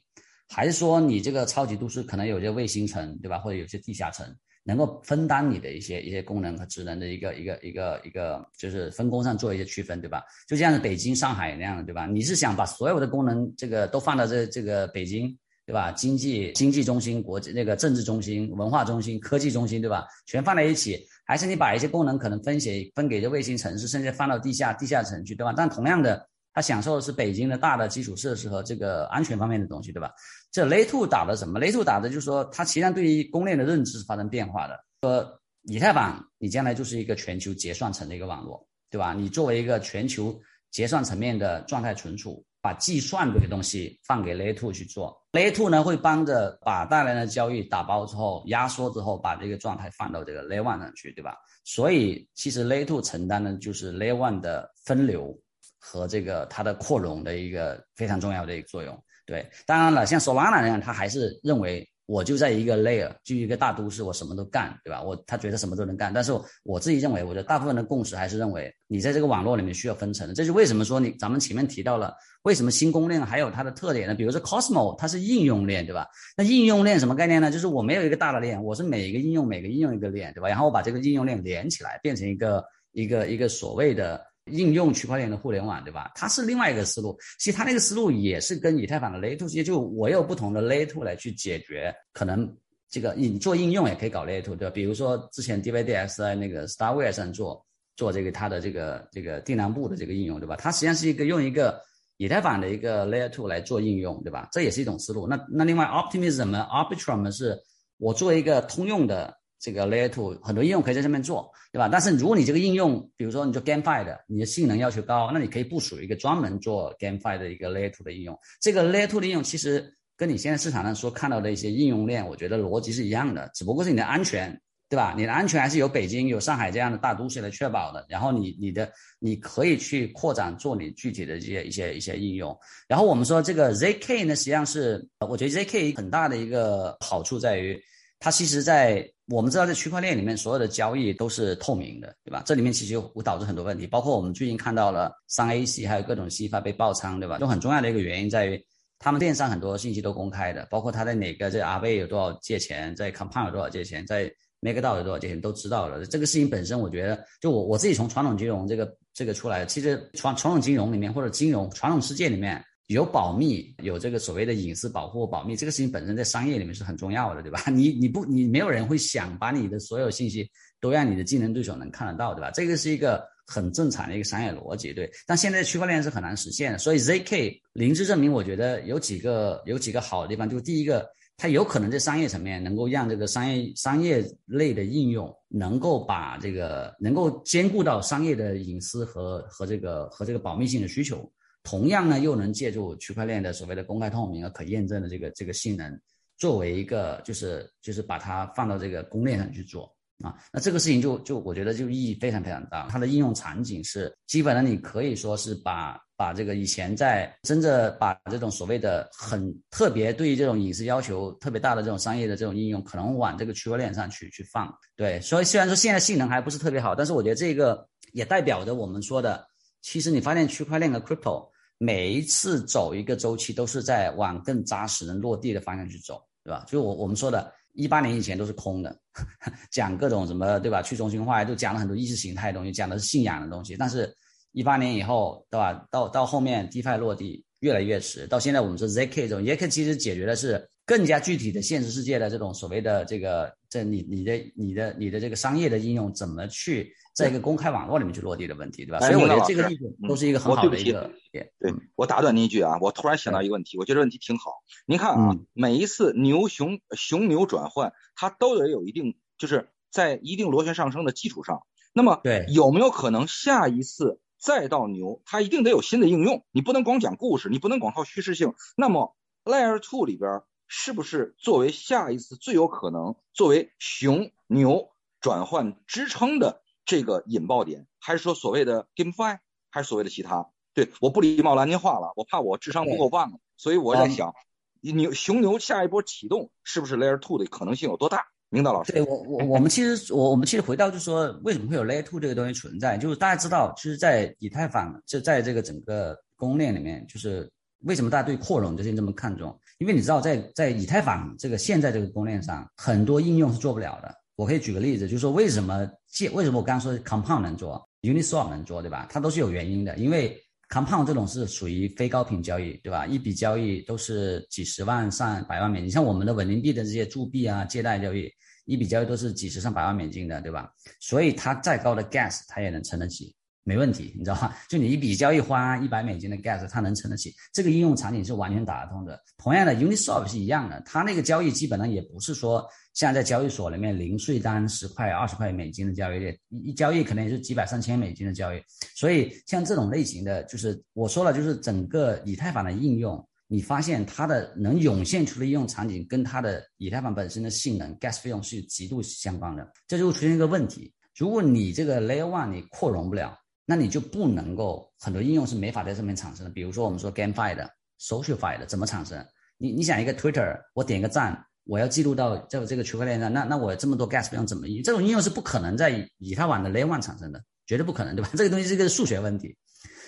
[0.49, 3.39] 还是说你这个超级都市可能有些卫星城，对吧？
[3.39, 4.27] 或者有些地下城，
[4.63, 10.23] 能够分担你的一些一些功能和职能的一个一个一个一个，就是分工上做一些区分，对吧？
[10.47, 12.05] 就像是北京、上海那样的，对吧？
[12.05, 15.91] 你是想把所有的功能这个都放到这这个北京，对吧？
[15.91, 20.05] 经济经济中心、国际那个政治中心、文化中心、科技中心，对吧？
[20.25, 21.05] 全放在一起。
[21.25, 25.53] 还是你把一些功能可能分写分给这卫星城市，甚至放到地下地下城去，对吧？
[25.55, 30.11] 但同样的，它享受的是北京的大的基础设施和这个安全方面的东西，对吧？
[30.51, 34.79] 这 Layer Two 打的什么？Layer Two 打的就是说，它实际上对于公链的认知是发生变化的。
[35.01, 39.13] 说以太坊，你将来就是一个全球结算层的一个网络，对吧？
[39.13, 40.39] 你作为一个全球
[40.71, 42.45] 结算层面的状态存储。
[42.63, 51.35] 把计算这个东西放给 Layer Two 去做，Layer Two 呢会帮着把大量的交易打包之后压缩之后，把这个状态放到这个 Layer One 上去，对吧？
[51.65, 55.37] 所以其实 Layer Two 承担的就是 Layer One 的分流
[55.85, 58.97] 和这个它的扩容的一个非常重要的一个作用。
[59.25, 65.01] 对，当然了，像 Solana 那样，他还是认为我就在一个 layer，就一个大都市，我什么都干，对吧？
[65.01, 66.31] 我他觉得什么都能干，但是
[66.63, 70.33] 我自己认为，我觉得大部分的共识还是认为，你在这个网络里面需要分层。
[70.33, 74.15] 这是为什么说你咱们前面提到了，为什么新公链还有它的特点呢？
[74.15, 76.07] 比如说 Cosmo，它是应用链，对吧？
[76.35, 77.49] 那应用链什么概念呢？
[77.49, 80.49] 就是我没有一个大的链，我是每一个应用每个应用一个链，对吧？
[80.49, 84.32] 然后我把这个应用链连起来，变成一个一个一个所谓的。
[84.51, 86.11] 应用区块链的互联网，对吧？
[86.15, 87.17] 它是另外一个思路。
[87.39, 91.95] 其实它那个思路也是跟以太坊的 Layer Two，也就我有不同的 Layer Two 来去解决。
[92.11, 92.53] 可能
[92.89, 94.71] 这个你做应用也可以搞 Layer Two，对吧？
[94.73, 100.57] 比如说之前 D V D S 在那个 Starware 上做做这个它的这个这个定量簿的这个应用，对吧？
[100.57, 101.81] 它实际上是一个用一个
[102.17, 104.49] 以太坊的一个 Layer Two 来做应用，对吧？
[104.51, 105.25] 这也是一种思路。
[105.25, 107.57] 那那另外 Optimism 呢？Arbitrum 是
[107.97, 109.33] 我做一个通用的。
[109.63, 111.87] 这个 Layer Two 很多应用可以在上面做，对吧？
[111.89, 118.37] 但是如果你这个应用，比如说你做 GameFi 的，你的性能要求高，那你可以部署一个专门做 GameFi 的一个 Layer Two 的应用。
[118.59, 125.13] 这个 Layer Two 的应用其实跟你现在市场上所看到的一些应用链，我觉得逻辑是一样的，只不过是你的安全，对吧？
[125.15, 128.05] 你的安全还是由北京、有上海这样的大都市来确保的。
[128.09, 132.53] 然后你你的你可以去扩展做你具体的这些一些一些应用。
[132.85, 137.81] 然后我们说这个 ZK 呢，实际上是我觉得 ZK 很大的一个好处在于。
[138.19, 142.43] 它其实，在我们知道，在区块链里面，所有的交易都是透明的，对吧？
[142.45, 147.37] 这里面其实会导致很多问题，包括我们最近看到了三 A 系还有各种西发被爆仓，对吧？
[147.37, 148.65] 都很重要的一个原因在于，
[148.99, 154.23] 他们链上很多信息都公开的，包括他在哪个这 a v 有多少借钱，在 Compound 有多少借钱，在
[154.59, 156.05] m a k e d a o 有多少借钱都知道了。
[156.05, 162.61] 这个事情本身，我觉得，就我我自己从传统金融这个这个出来，其实传传统金融里面或者金融传统世界里面。
[162.87, 167.63] 有保密，有这个所谓的隐私保护、保密，这个事情本身在商业里面是很重要的，对吧？
[167.71, 170.49] 你你不你没有人会想把你的所有信息
[170.81, 172.51] 都让你的竞争对手能看得到，对吧？
[172.51, 175.09] 这个是一个很正常的一个商业逻辑，对。
[175.25, 191.31] 但现在区块链是很难实现的，所以 ZK 零知证明，我觉得有几个有几个好的地方，就是第一个，它有可能在商业层面能够让这个商业商业类的应用能够把这个能够兼顾到商业的隐私和和这个和这个保密性的需求。
[191.63, 195.99] 同样呢，又能借助区块链的所谓的公开透明和可验证的这个这个性能，
[196.37, 199.89] 作为一个就是就是把它放到这个公链上去做
[200.21, 202.87] 啊，那这个事情就就我觉得就意义非常非常大。
[202.89, 214.69] 它的应用场景是基本上你可以说是把把这个以前在真正把这种所谓的很特别对于这种隐私要求特别大的这种商业的这种应用，可能往这个区块链上去去放。
[214.97, 219.45] 对，所以虽然说现在性能还不是特别好，但是我觉得这个也代表着我们说的，
[219.81, 221.52] 其实你发现区块链和 crypto。
[221.77, 226.63] 每一次走一个周期，都是在往更扎实、能落地的方向去走，对吧？
[226.67, 228.95] 就我我们说的，一八年以前都是空的，
[229.71, 230.81] 讲各种什么，对吧？
[230.81, 233.75] 去中心化，就讲了很多意识形态的东西，讲的是信仰的东西。
[233.75, 234.15] 但是，
[234.51, 235.85] 一八年以后，对吧？
[235.91, 246.93] 到到后面，DeFi 落地越来越迟，到现在我们说 ZK 这种，ZK 其实解决的是更加具体的现实世界的这种所谓的这个，这你你的你的你的这个商业的应用怎么去？
[247.13, 248.99] 在一个公开网络里面去落地的问题，对吧？
[248.99, 251.47] 所以我觉得这个例子都是一个很好的一个点。
[251.59, 254.63] 对我打断您一句啊，我突然想到一个问题，我觉得问题挺好。
[254.87, 261.61] 您看啊，每一次牛熊熊牛转换，它都得有一定，就是在一定螺旋上升的基础上。
[261.93, 266.43] 那么，对有没有可能下一次再到牛，它一定得有新的应用？
[266.49, 268.55] 你不能光讲故事，你不能光靠叙事性。
[268.75, 270.41] 那么，Layer Two 里边
[270.75, 274.89] 是不是作为下一次最有可能作为熊牛
[275.21, 276.63] 转换支撑的？
[276.83, 279.37] 这个引爆点，还是说所谓的 GameFi，
[279.69, 280.49] 还是所谓的其他？
[280.73, 284.33] 对，我不礼貌拦您话了，我怕我智商不够棒，所以我在想，
[284.81, 288.25] 牛熊牛下一波启动是不是 Layer Two 的可能性有多大？
[288.49, 292.97] 明道老师，对我我我们其实我我们其实回到就是说，为什么会有 Layer Two 这个东西存在？
[292.97, 297.49] 就是大家知道，其实，在以太坊就在这个整个公链里面，就是
[297.83, 299.57] 为什么大家对扩容这些这么看重？
[299.77, 304.13] 因为你知道，在在以太坊这个现在这个公链上，很多应用是做不了的。
[304.35, 309.07] 我可以举个例子，就是说为什么借为什么我刚刚说 Compound 能做，Uniswap 能做，对吧？
[309.09, 310.35] 它都是有原因的，因为
[310.69, 313.05] Compound 这种是属于非高频交易，对吧？
[313.05, 318.27] 一笔交易都是几十万上百万美金，像我们的稳定币的这些铸币啊、借贷交易，
[318.65, 320.67] 一笔交易都是几十上百万美金的，对吧？
[320.99, 323.35] 所以它再高的 Gas 它也能撑得起。
[323.65, 324.57] 没问题，你知道吧？
[324.67, 327.33] 就你一笔交易花一百美金的 gas，它能撑得起。
[327.53, 329.17] 这个应用场景是完全打得通的。
[329.37, 338.61] 同样的，Uniswap 是一样的，它那个交易基本上也不是说像在交易所里面零税单十块、二十块美金的交易，一交易可能也是几百上千美金的交易。
[338.95, 349.65] 所以像这种类型的，就是我说了，就是整个以太坊的应用，你发现它的能涌现出的应用场景跟它的以太坊本身的性能 gas 费用是极度相关的。
[349.87, 353.39] 这就会出现一个问题：如果你这个 Layer One 你扩容不了。
[353.65, 359.25] 那你就不能够很多应用是没法在上面产生的，比如说我们说 GameFi 的、SocialFi 的怎么产生？
[359.57, 364.67] 你你想一个 Twitter，我点个赞，我要记录到在这个区块链上，那那我这么多 gas 用怎么？
[364.83, 368.29] 这种应用是不可能在以太网的 Layer One 产生的，绝对不可能，对吧？
[368.33, 369.55] 这个东西是一个数学问题。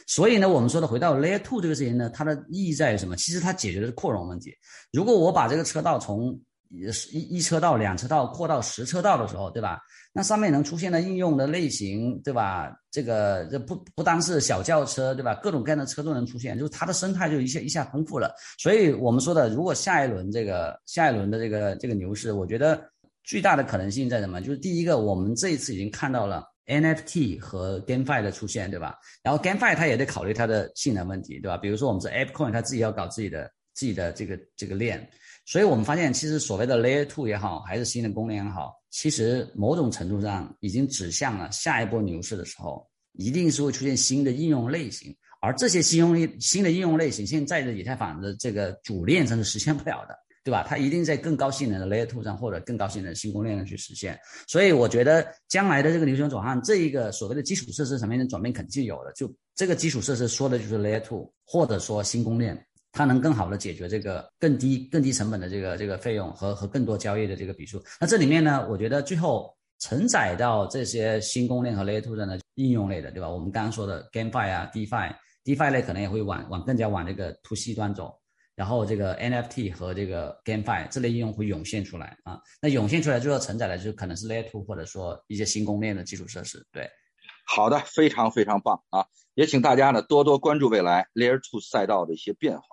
[0.08, 3.16] 所以呢，我们说的回到 Layer Two 这个事情呢，它的意义在于什么？
[3.16, 4.54] 其实它解决的是扩容问题。
[4.92, 6.40] 如果我把这个车道从
[7.12, 9.80] 一一车道、两车道扩到十车道的时候，对吧？
[10.12, 12.72] 那上面能出现的应用的类型，对吧？
[12.90, 15.36] 这个这不不单是小轿车，对吧？
[15.36, 18.34] 各种各样的车都能出现，就是它的生态就一下一下丰富了。
[18.58, 22.82] 所以我们说的，如果下一轮这个下一轮的这个这个牛市，我觉得
[23.24, 24.42] 最大的可能性在什么？
[24.42, 28.96] 就是第一个，我们这一次已经看到了 NFT 和 GameFi 的出现，对吧？
[29.22, 31.58] 然后 GameFi 它也得考虑它的性能问题，对吧？
[31.58, 35.06] 比如说我们是 ApeCoin，它自己要搞自己的自己的这个这个链。
[35.46, 42.84] 所以我们发现，其实所谓的 Layer Two 也好，还是新的功能也好，其实某种程度上已经指向了下一波牛市的时候，
[43.14, 45.16] 一定是会出现新的应用类型。
[45.42, 50.66] 而这些新用新的应用类型，现在的以太坊的这个主链上是实现不了的，对吧？
[50.68, 54.20] 它一定在更高性能的 Layer Two 上或者更高性能的新公链上去实现。
[54.48, 59.14] 所以我觉得将来的这个牛熊转换，这一个所谓的基础设施层面的转变肯定是有的。
[59.14, 62.65] 就这个基础设施说的就是 Layer Two，或者说新公链。
[62.96, 67.84] 它能更好的解决这个更低更低成本的这个这个费用和和更多交易的这个笔数。
[68.00, 73.28] 那这里面呢，我觉得最后承载到这些新公链和 Layer Two 的呢应用类的，对吧？
[73.28, 78.18] 我们刚刚说的 GameFi 啊，DeFi，DeFi 类可能也会往往更加往这个 To C 端走。
[78.56, 82.40] 然后这个 NFT 和这个 GameFi 这类应用会涌现出来啊。
[82.62, 86.66] 那涌现出来最后承载的就是可能是 Layer Two 或者说一些新公链的基础设施。
[86.72, 86.90] 对，
[87.46, 89.06] 好的，非常非常棒啊！
[89.34, 92.64] 也请大家呢多多关注未来 Layer Two 赛道的一些变化。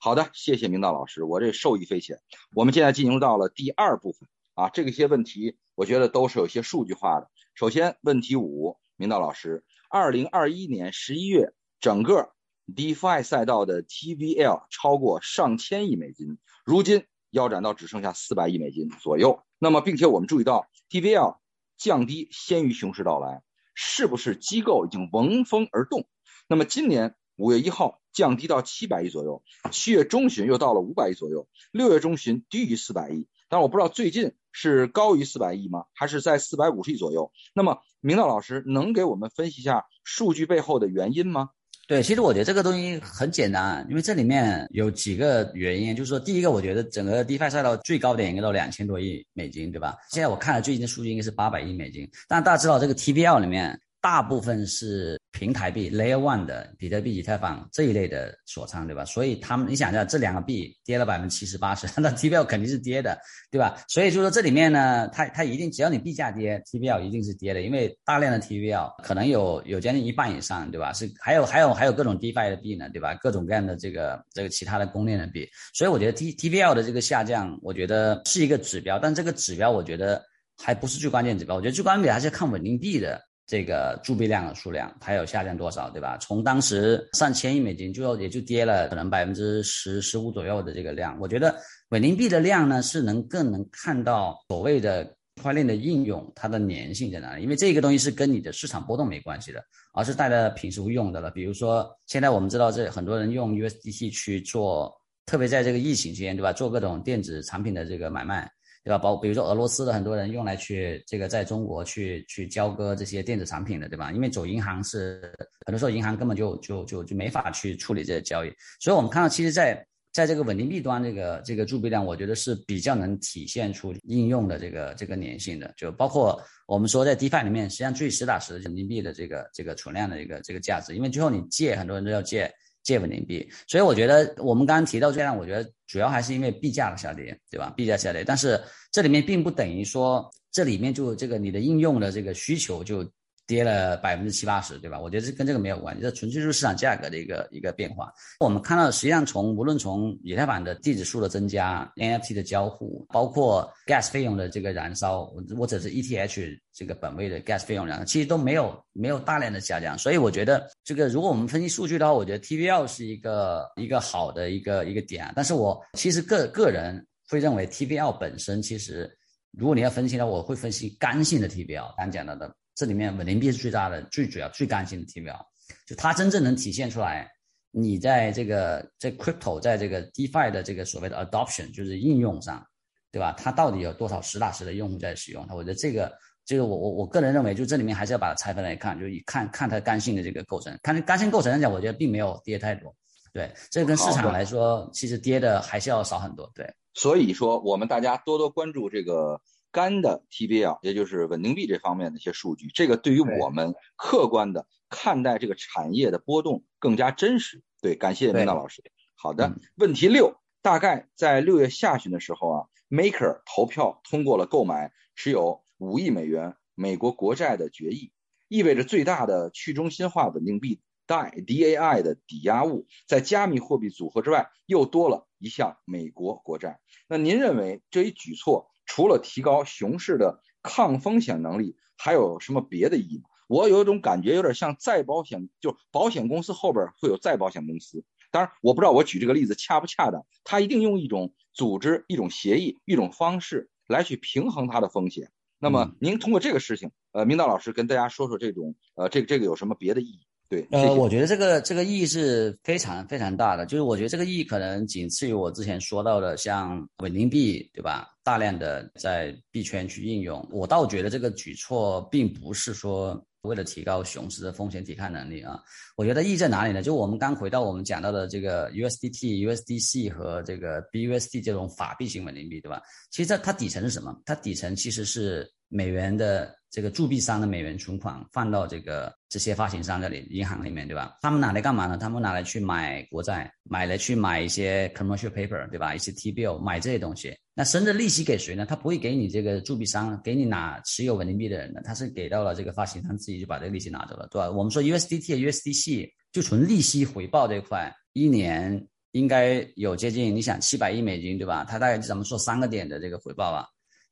[0.00, 2.20] 好的，谢谢明道老师，我这受益匪浅。
[2.54, 7.28] 我们现在进入到了第二部分啊，这个些问题我觉得都是有些数据化的。
[7.56, 12.30] 首先，问题五，明道老师，二零二一年十一月，整个
[12.72, 19.42] DeFi 赛道的 TVL 超过上千亿美金，如今腰斩到只剩下四百亿美金左右。
[19.58, 21.38] 那么，并且我们注意到 TVL
[21.76, 23.42] 降低先于熊市到来，
[23.74, 26.06] 是不是机构已经闻风而动？
[26.46, 27.98] 那么今年五月一号。
[28.10, 35.84] 降低到七百亿左右，七月中旬又到了五百亿左右，六月中旬低于四百亿，但我不知道最近是高于四百亿吗？
[35.94, 37.30] 还是在四百五十亿左右？
[37.54, 41.50] 那么明道老师能给我们分析一下数据背后的原因吗？
[41.86, 49.96] 对，其实我觉得这个东西很简单，因为这里面有几个原因，就是说第一个，我觉得整个 DeFi 赛道最高点应该到两千多亿美金，对吧？
[50.10, 53.80] 现在我看了最近的数据应该是八百亿美金，但大家知道这个 TVL 里面。
[54.00, 59.04] 大部分是平台币 Layer One 的比特币、以太坊这一类的锁仓，对吧？
[59.04, 63.16] 所以他们，你想一下，这两个币跌了百分之七十八十， 那 TVL 肯定是跌的，
[63.50, 63.76] 对吧？
[63.88, 70.92] 所以就说这里面呢，它它一定只要你币价跌，TVL 一定是跌的，因为大量的 TVL 可能有有将近一半以上，对吧？
[70.94, 73.14] 是还有还有还有各种 DeFi 的币呢，对吧？
[73.20, 80.22] 各种各样的这个这个其他的公链的币，所以我觉得 T TVL 的这个下降，我觉得是一个指标，但这个指标我觉得
[80.56, 83.27] 还不是最关键指标，我觉得最关键还是要看稳定币的。
[83.48, 86.18] 这个铸币量的数量，它有下降多少，对吧？
[86.18, 91.18] 从当时上千亿美金，就也就跌了可能百分之十十五左右的这个量。
[91.18, 91.56] 我觉得
[91.88, 97.42] 稳定币的量呢，是能更能看到所谓的区块链的应用，它的粘性在哪里？
[97.42, 101.30] 因为这个东西是跟你的市场波动没关系的，而是大家平时会用的了。
[101.30, 104.94] 比如说，现在我们知道这很多人用 USDT 去做，
[105.24, 106.52] 特别在这个疫情期间，对吧？
[106.52, 108.46] 做各种电子产品的这个买卖。
[108.84, 108.96] 对吧？
[108.96, 114.10] 包比如说俄罗斯的很多人用来去这个在中国去去交割这些电子产品的，对吧？
[114.12, 115.20] 因为走银行是
[115.66, 118.50] 很多时候银行根本就就就就没法去处理这些交易，
[118.80, 132.50] 所以我们看到其实，在在这个稳定币端这个这个铸币量，我觉得是比较能体现出应用的这个这个粘性的，就包括我们说在 DeFi 里面，实际上最实打实的人民币的这个这个存量的一个这个价值，因为最后你借很多人都要借。
[132.82, 137.72] 借稳定币，所以我觉得我们刚刚提到这样，我觉得主要还是因为币价的下跌，对吧？
[137.76, 138.60] 币价下跌，但是
[138.92, 143.08] 这里面并不等于说这里面就这个你的应用的这个需求就。
[143.48, 145.00] 跌了百分之七八十，对吧？
[145.00, 148.12] 我觉得这跟这个没有关系，这纯粹是市场价格的一个一个变化。
[148.40, 155.24] 我们看到，实际上从无论从以太坊的地址数的增加，NFT 的交互，包括 gas 费用的这个燃烧，
[155.56, 159.96] 或者是 ETH 这个本位的 gas 费用燃烧，其实都没有没有大量的下降。
[159.96, 165.32] 所以我觉得，这个如果我们分析数据的话，我觉得 TVL 是一个一个好的一个一个点。
[165.34, 169.10] 但是我其实个个人会认为 TVL 本身其实，
[169.52, 172.54] 如果你要分析的话，我会分析干性的 TVL，刚讲到的。
[172.78, 175.44] 这里面稳定币是最大的、最主要、最干性的体表，
[175.84, 177.28] 就它真正能体现出来，
[177.72, 182.64] 你在这个在 crypto 在这个 DeFi 的这个所谓的 adoption，就是应用上，
[183.10, 183.34] 对吧？
[183.36, 185.56] 它到底有多少实打实的用户在使用它？
[185.56, 186.16] 我觉得这个，
[186.46, 190.78] 这个我我我个人认为，就这里面还是要把它拆分来看，就看看它干性的这个构成。
[190.80, 192.94] 看干性构成来讲，我觉得并没有跌太多。
[193.32, 196.48] 对，这跟市场来说，其实跌的还是要少很多。
[196.54, 207.62] 对，所以说我们大家多多关注这个干的 TBL，也就是稳定币这方面的一些数据，这个对于我们客观的看待这个产业的波动更加真实。
[207.80, 208.82] 对，感谢明道老师。
[209.14, 218.12] 好的，问题六，大概在六月下旬的时候啊，Maker 投票通过了购买持有五亿美元美国国债的决议，
[218.48, 220.80] 意味着最大的去中心化稳定币。
[221.08, 226.80] DAI DAI 的抵押物在加密货币组合之外又多了一项美国国债。
[227.08, 233.24] 那您认为这一举措除了提高熊市的抗风险能力，还有什么别的意义吗？
[233.46, 238.04] 我有一种感觉，有点像再保险，就保险公司后边会有再保险公司。
[238.30, 245.30] 当然，我不知道我举这个例子恰不恰当，他一定用一种组织、一种协议、一种方式来去平衡它的风险。
[245.58, 250.20] 那么，您通过这个事情，呃，明道老师跟大家说说这种，呃，这个这个有什么别的意义？
[250.50, 258.08] 对，呃，我觉得这个这个意义是非常非常大的，就是我觉得这个意义可能仅次于我之前说到的像稳定币，对吧？
[258.24, 265.60] 大量的在币圈去应用，我倒觉得这个举措并不是说为了提高熊市的风险抵抗能力啊。
[265.96, 266.82] 我觉得意义在哪里呢？
[266.82, 272.80] 就我们刚回到我们讲到的这个 USDT、USDC 和这个 BUSD 这种法币型稳定币，对吧？
[273.10, 274.18] 其实它它底层是什么？
[274.24, 276.56] 它底层其实是美元的。
[276.70, 281.16] 这个铸币商的美元存款放到这个这些发行商这里银行里面，对吧？
[281.22, 281.96] 他们拿来干嘛呢？
[281.96, 285.94] 他们拿来去买国债，买来去买一些 commercial paper，对吧？
[285.94, 287.34] 一些 T bill，买这些东西。
[287.54, 288.66] 那生的利息给谁呢？
[288.66, 294.50] 他不会给你这个铸币商，给你拿持有稳定币的人的，他是给到了这个发行商自己就把这个利息拿走了，对吧？
[294.50, 301.64] 我们说 USDT、USDC 就纯利息回报这块，一年应该有接近你想七百亿美金，对吧？
[301.64, 303.66] 它大概咱们说三个点的这个回报啊，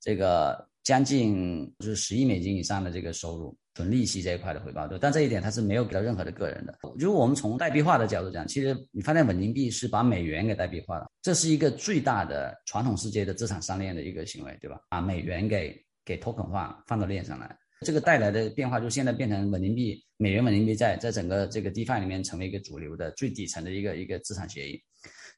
[0.06, 0.64] 这个。
[0.86, 6.78] 将近就是十亿美金以上的这个收入，纯利息这一块的回报，对，但这一点它是没有给到任何的个人的。
[6.96, 14.78] 如果我们从代币化的角度讲，其实你发现稳定币是把美元给代币化了，这是一个最大的传统世界的资产上链的一个行为，对吧？
[14.88, 24.80] 把美元给给 token 化放到链上来，这个带来的变化就是现在变成稳定币，美元稳定币在在整个这个 DeFi 里面成为一个主流的最底层的一个一个资产协议。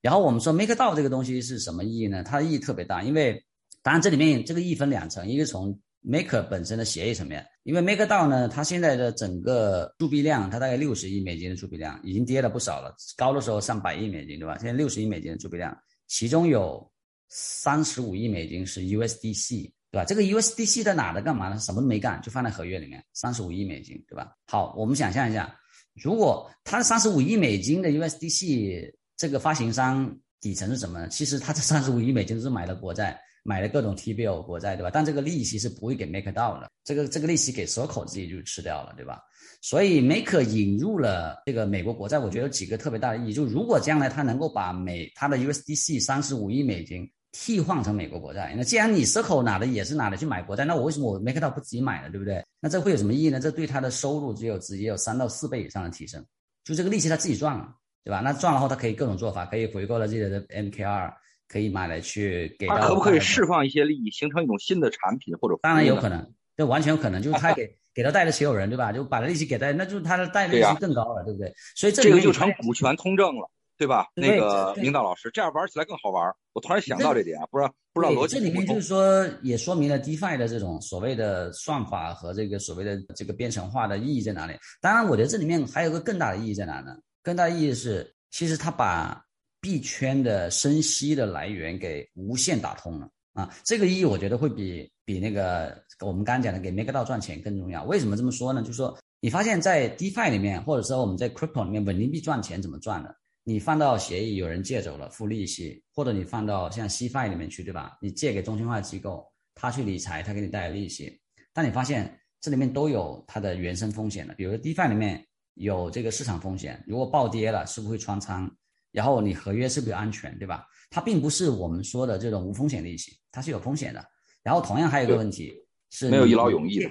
[0.02, 2.22] 然后我们说 MakerDAO 这个东西是什么意义呢？
[2.22, 3.42] 它的意义特别大，因为
[3.88, 5.74] 当然，这里面这个一分两层，一个从
[6.06, 14.58] Maker 本身的协议层面，因为 Maker 道呢，它现在的整个铸币量，它大概六十亿美金的铸币量，已经跌了不少了，高的时候上百亿美金，对吧？
[14.58, 15.74] 现在六十亿美金的铸币量，
[16.06, 16.86] 其中有
[17.30, 20.04] 三十五亿美金是 USDC，对吧？
[20.04, 21.22] 这个 USDC 在哪的？
[21.22, 21.58] 干嘛呢？
[21.58, 24.34] 什么都没干，就放在合约里面，三十五亿美金，对吧？
[24.48, 25.58] 好，我们想象一下，
[25.94, 31.08] 如果它三十五亿美金的 USDC 这个发行商底层是什么呢？
[31.08, 33.18] 其实它这三十五亿美金是买了国债。
[33.48, 34.90] 买了各种 T bill 国债，对吧？
[34.92, 39.22] 但这个利息是不会给 Maker 到的，这个这个利息给 Circle 自己就吃掉了，对吧？
[39.62, 43.32] 所以 make 引入了这个美国国债，我觉得有几个特别大的意义。
[43.32, 52.10] 就如果将来他能够把美他的 USDC 三十五亿美金替换成美国国债，那既然你 Circle 拿的也是拿的去买国债，那我为什么我 Maker 到不自己买呢？
[52.10, 52.44] 对不对？
[52.60, 53.40] 那这会有什么意义呢？
[53.40, 56.22] 这对他的收入只有直接有三到四倍以上的提升，
[56.64, 57.66] 就这个利息他自己赚了，
[58.04, 58.20] 对吧？
[58.20, 61.10] 那赚了后他可以各种做法，可以回购了自己的 MKR。
[61.48, 65.58] 可以买来去给到，可不可以释放一些利益，形成一种新的产品或者？
[65.62, 68.92] 当然有可能，这完全有可能，就是他给 给到贷的持有人，对吧？
[68.92, 71.52] 就把利息给贷，那就是他的贷利息更高了，对不对？
[71.74, 74.06] 所以这个就成股权通证了，对吧？
[74.14, 76.30] 那个明道老师，这样玩起来更好玩。
[76.52, 78.34] 我突然想到这点啊，不知道不知道逻辑。
[78.38, 84.52] 这里面就是说，也说明了 DeFi 的这种所谓的算法和这个所谓的这个编程化的意义在哪里？
[84.80, 86.94] 当然，我觉得这里面还有个更大的意义在哪呢？
[87.22, 89.24] 更大的意义是，其实他把。
[89.68, 93.54] 币圈的生息的来源给无限打通了啊！
[93.64, 97.84] 这个意义我觉得会比比那个我们刚刚讲的给 MakerDAO 赚钱更重要。
[97.84, 98.62] 为什么这么说呢？
[98.62, 103.14] 就是说你发现，在 DeFi 里面，或者说我们在 Crypto 里面，稳定币赚钱怎么赚的？
[103.44, 107.98] 你放到协议，有人借走了付利息，或者你放到像 CFI 里面去，对吧？
[108.00, 109.22] 你借给中心化机构，
[109.54, 111.14] 他去理财，他给你带来利息。
[111.52, 115.22] 但你发现这里面都有它的原生风险的，比如说 DeFi 里面
[115.56, 118.50] 有这个市场风险，如果暴跌了，是不是会穿仓？
[118.92, 120.66] 然后你合约是不是安全，对吧？
[120.90, 124.04] 它并不是我们说的这种无风险利息，它是有风险的。
[124.42, 125.52] 然后同样还有一个问题
[125.90, 126.90] 是，没有一劳永逸的。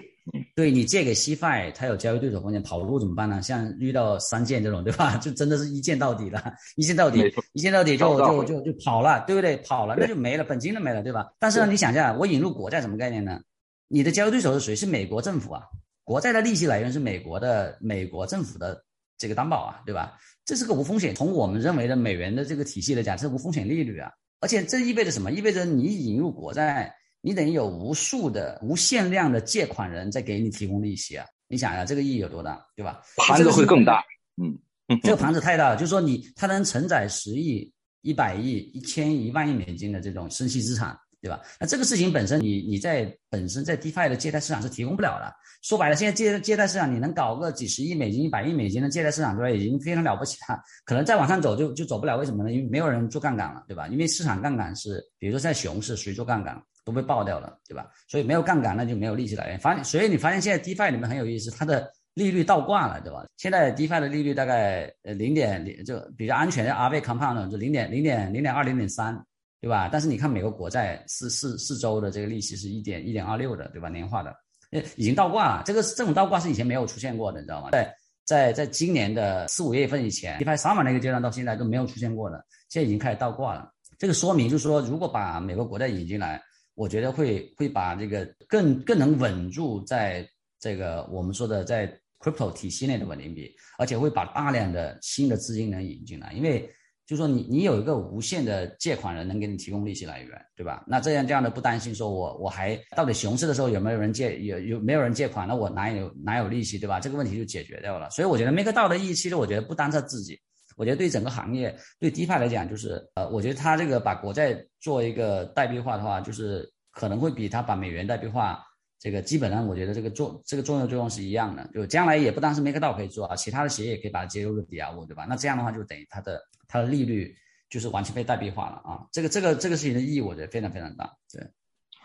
[0.56, 3.42] 对你借给 CFI，它有交易对手风险，跑路怎么办呢？
[3.42, 5.16] 像遇到三件这种，对吧？
[5.24, 7.24] 就真的是一件到底了，一件到底，
[7.54, 9.56] 一件到底就就就就跑了，对不对？
[9.58, 11.32] 跑了那就没了，本金都没了，对吧？
[11.40, 13.40] 但是呢，你想一下，我引入国债什么概念呢？
[13.88, 14.76] 你的交易对手是谁？
[14.76, 15.64] 是美国政府啊，
[16.04, 18.84] 国债的利息来源是美国的美国政府的
[19.18, 20.18] 这个担保啊，对吧？
[20.48, 24.10] 这是个无风险，从我们认为的美元的这个体系来讲，是无风险利率啊。
[24.40, 25.30] 而且这意味着什么？
[25.30, 31.26] 意味着你引入国债，你等于有无数的、无限量的借款人在给你提供利息啊。
[31.50, 33.02] 你想一下，这个意义有多大，对吧？
[33.18, 34.02] 盘子会更大。
[34.42, 34.58] 嗯，
[35.04, 37.70] 这个盘子太大了，就是说你它能承载十亿、
[38.02, 40.98] 一百亿、一千、一万亿美金的这种生息资产。
[41.22, 41.42] 对吧？
[41.60, 45.34] 那这个事情本身，你你在本身在 DeFi 的借贷市场是提供不了的。
[45.64, 50.60] 说白了，现在借借贷市场你能搞个几十亿美金、一百亿美金的借贷市场出来，已经非常了不起了。
[50.86, 52.16] 可能再往上走就就走不了。
[52.18, 52.52] 为什么呢？
[52.52, 53.88] 因为没有人做杠杆了，对吧？
[53.88, 57.88] 因为市场杠杆是，比如说在熊市，谁做杠杆都被爆掉了，对吧？
[58.08, 59.60] 所以没有杠杆，那就没有利息来源。
[59.60, 63.26] 发，所以你发现现在 DeFi 里面很有意思，它的利率倒挂了，对吧？
[63.38, 69.20] 现在 DeFi 的利率大概呃零点零，就比较安全的 r v Compound 就零点零点零点二、零点三。
[69.60, 69.90] 对吧？
[69.92, 73.90] 但是你看美国国债四四四周的这个利息是一点一点二六的，对吧？
[73.90, 74.32] 年化的，
[74.72, 75.64] 呃，已经倒挂了。
[75.66, 77.72] 这个这种倒挂是以前没有出现过的，你知道吗？
[77.72, 83.72] 在在在今年的四五月份以前，DeFi Summer 那个阶段到现在都没有出现过的，现在已经开始倒挂了。
[83.98, 86.40] 这个说明就是说，如果把美国国债引进来，
[86.76, 90.24] 我觉得会会把这个更更能稳住在
[90.60, 96.72] 这个我们说的在 Crypto 体系内的稳定币，而且会把大量的新的资金能引进来，因为。
[97.08, 100.84] 就说你你有一个无限的借款人能给你提供利息来源，对吧？
[100.86, 105.48] 那这样这样的不担心说我我还到底熊市的时候有没有人借有有没有人借款？
[105.48, 107.00] 那我哪有哪有利息，对吧？
[107.00, 108.10] 这个问题就解决掉了。
[108.10, 110.38] 所以我觉得 MakerDAO 的意义其实我觉得不单在自己，
[110.76, 118.62] 我觉得对整个行业对 D 帕来讲就是呃，我觉得他这个把国债做一个代币化的话，就是可能会比他把美元代币化。
[119.00, 125.26] 这个基本上，我觉得这个作这个作用作用是一样的，就将来也不单是 MakerDAO 可以做啊，其他的企业也可以把它接入入抵押物，对吧？
[125.30, 127.36] 那这样的话，就等于它的它的利率
[127.70, 129.06] 就是完全被代币化了啊。
[129.12, 131.14] 这个这个这个事情的意义，我觉得非常非常大。
[131.32, 131.48] 对，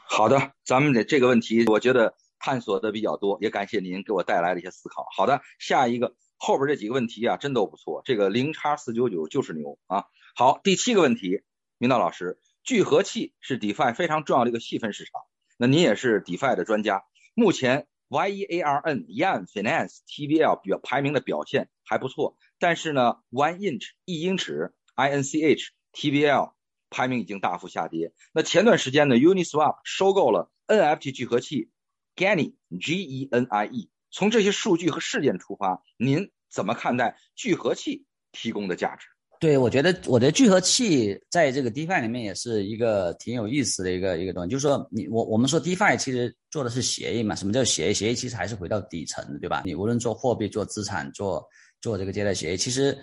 [0.05, 5.07] 好的，咱们的这个问题，我觉得探索的比较多，也感谢您给我带来的一些思考。
[5.17, 10.05] 好的，下一个后边这几个问题啊，真都不错，这个零叉四九九就是牛啊。
[10.37, 11.43] 好，第七个问题，
[11.79, 15.23] 明道老师，聚合器是 DeFi 非常重要的一个细分市场。
[15.57, 26.53] 那您也是 DeFi 的专家，目前 Yearn、Yan Finance、TVL 表排名的表现还不错，但是呢，One Inch 一英尺、INCH、TVL
[26.91, 28.13] 排名已经大幅下跌。
[28.35, 31.71] 那前段时间呢，Uniswap 收购了 NFT 聚合器
[32.17, 33.91] Genie G E N I E。
[34.11, 39.07] 从这些数据和事件出发，您怎么看待聚合器提供的价值？
[39.43, 47.95] 对，我觉得我的聚合器在这个 DeFi 里面也是一个挺有意思的一个一个东西，就是说你我我们说 DeFi 其实做的是协议嘛，什么叫协议？
[47.95, 49.65] 协议其实还是回到底层，对吧？
[49.67, 51.45] 你无论做货币、做资产、做
[51.81, 52.97] 做这个借贷协议，其实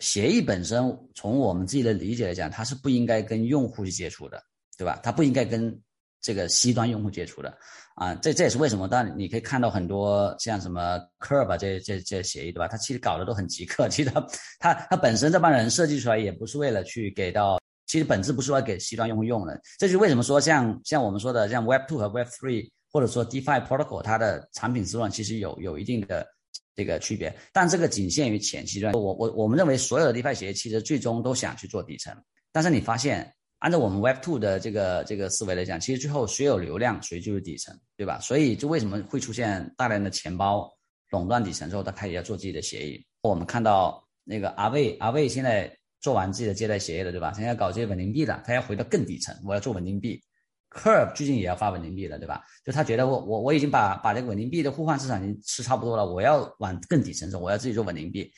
[0.00, 4.42] 协议本身从我们自己的理解来讲，它是不应该跟用户去接触的，
[4.76, 4.98] 对吧？
[5.04, 5.72] 它不应该跟
[6.20, 7.56] 这个 C 端用户接触的。
[7.96, 8.86] 啊，这这也是为什么？
[8.86, 12.68] 当然，你可以看到很多像什么 Curve 这这这协议，对吧？
[12.68, 14.20] 它其实搞的都很极客，其实它
[14.58, 19.58] 它它本身这帮人设计出来也不是为了去给到，其实本质不是为了给 C 端用户用的。
[19.78, 26.26] 这就为什么说像像我们说的像 Web Two 和 Web Three，或者说 DeFi Protocol，它的产品思路其实有有一定的
[26.74, 28.92] 这个区别，但这个仅限于前期端。
[28.92, 32.14] 我我我们认为所有的 DeFi 协议其实最终都想去做底层，
[32.52, 33.32] 但是你发现。
[33.58, 38.20] 按照我们 Web Two 的这个这个思维来讲，其实最后谁有流量，谁就是底层，对吧？
[38.20, 40.70] 所以就为什么会出现大量的钱包
[41.10, 43.02] 垄断底层之后，他开始要做自己的协议。
[43.22, 47.32] 我们看到那个阿卫，阿卫现在做完自己的借贷协议了，对吧？
[47.32, 50.22] 现在搞这些稳定币了，他要回到更底层，我要做稳定币。
[50.70, 52.42] Curve 最近也要发稳定币了，对吧？
[52.62, 58.30] 就他觉得我我我已经把把这个稳定币的互换市场已经吃差不多了，我要往更底层走，我要自己做稳定币。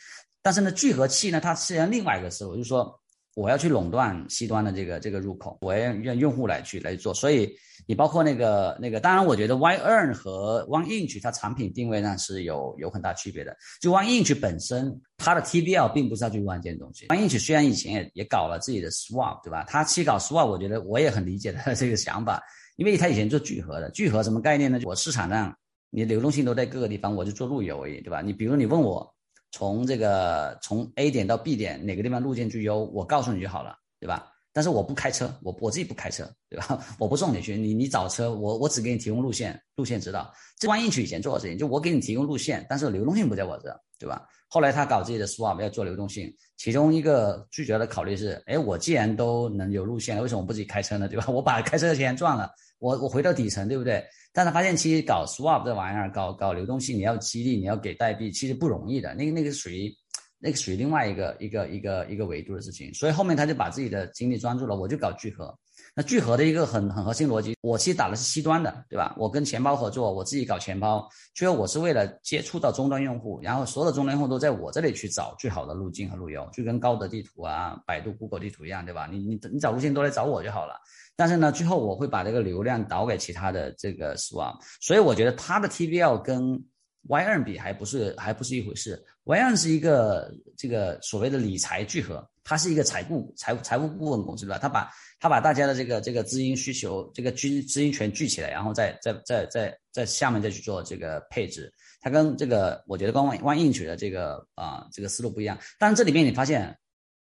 [0.43, 2.99] 但是呢，聚合器呢，它实际上另外一个思路，就是说。
[3.39, 7.49] 我要去垄断 C 端的这个这个入口，我要让用户来去来做，所以
[7.87, 13.57] 你包括那个那个，当然我觉得 Yearn 和 One Inch 它产品定位上是有有很大区别的。
[13.81, 17.07] 就 One Inch 本身，它的 TVL 并不是它最关键的东西。
[17.07, 19.65] One Inch 虽然以前也也搞了自己的 Swap，对吧？
[19.69, 22.43] 它去搞 Swap，我觉得我也很理解他的这个想法，
[22.75, 24.81] 因为他以前做聚合的，聚合什么概念呢？
[24.83, 25.57] 我市场上
[25.91, 28.21] 你流动性都在各个地方，我就做路由而已，对吧？
[28.21, 29.15] 你比如你问我。
[29.51, 34.33] 从这个从 A 点到 B 点哪个地方路线最优，我告诉你就好了，对吧？
[34.53, 36.85] 但是我不开车，我我自己不开车，对吧？
[36.99, 40.33] 我不送你去，你你找车，我我只给你提供路线，路线指导。
[40.59, 44.27] 这万应取以前做的事情，就我给你提供路线，但是流动性不在我这，对吧？
[44.49, 51.07] 后来他搞自己的 swap 要做流动性，其中一个最主要的考虑是，哎，我既然都能有路线，为什么不自己开车呢？
[51.07, 51.27] 对吧？
[51.29, 54.05] 我把开车的钱赚了，我我回到底层，对不对？
[54.33, 59.15] 但他发现，其实搞 swap 这玩意儿，搞搞流动性，你要激励，你要给代币，其实不容易的。
[59.15, 59.93] 那个那个属于，
[60.39, 62.93] 那个属于另外一个一个一个一个维度的事情。
[62.95, 65.57] 所以后面他就把自己的精力专注了，我就搞聚合。
[65.95, 69.15] 那聚合的一个很很核心逻辑，我其实打的是 C 端的，对吧？
[69.19, 79.09] 我跟钱包合作，我自己搞钱包，最后我是为了接触到终端用户，然后所有的终端用户都在我这里去找最好的路径和路由，就跟高德地图啊、百度、Google 地图一样，对吧？
[79.11, 80.75] 你你你找路线都来找我就好了。
[81.19, 86.65] 但是呢，最后我会把这个流量导给其他的这个 swap，所以我觉得它的 TVL 跟
[87.09, 89.05] Y2 还不是还不是一回事。
[89.25, 94.59] Y2 是一个这个所谓的理财聚合，它是一个财务财务财务顾问公司，对吧？
[94.59, 94.89] 它把
[95.19, 101.73] 它把大家的这个这个资金需求这个资资金全聚起来，然后再再再再在下面再去做这个配置。
[102.01, 105.59] 它跟这个我觉得跟万万应取的这个啊这个思路不一样。
[105.81, 106.79] 但是这里面你发现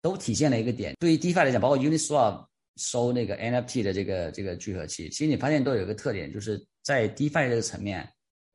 [0.02, 2.44] 都体现了一个点，对于 DeFi 来讲，包括 Uniswap
[2.78, 8.08] 收那个 NFT 的这个这个聚合器，其实你发现都有一个特点，就是在 DeFi 这个层面。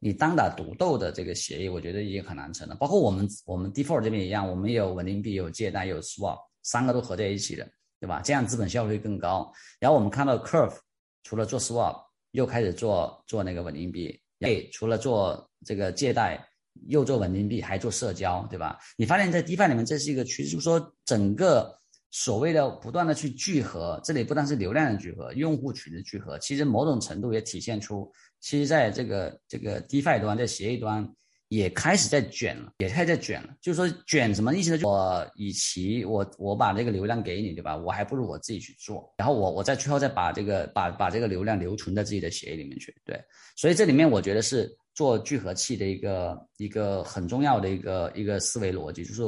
[0.06, 2.76] 你单打独斗的这个协议，我觉得已经很难成了。
[2.76, 7.66] 包括我们我们 DeFi 这边一样，我们有稳定币、有借贷、有 Swap，三个都合在一起的，
[8.02, 8.22] 对吧？
[8.22, 9.50] 这样资本效率更高。
[9.80, 10.76] 然后我们看到 Curve
[11.24, 14.20] 除了做 Swap，又开始做做那个稳定币。
[14.40, 16.46] A 除了做这个借贷，
[16.88, 18.78] 又做稳定币，还做社交，对吧？
[18.98, 21.80] 你发现，在 DeFi 里面，这是一个趋势，就是说整个
[22.16, 28.10] 所谓的不断的去聚合，这里不但是流量的聚合，用户群的聚合，其实某种程度也体现出。
[28.40, 31.10] 其实，在这个这个 DeFi 端，在协议端
[31.48, 33.50] 也开始在卷了，也开始在卷了。
[33.60, 34.84] 就是说，卷什么意思呢？
[34.84, 37.76] 我与其我我把这个流量给你，对吧？
[37.76, 42.96] 我还不如我自己去做，然后我我在最后再把这个把把这个流量留存在自己的协议里面去。
[43.04, 43.20] 对，
[43.56, 49.24] 所以这里面我觉得是做聚合器的一个一个很重要的一个一个思维逻辑，就是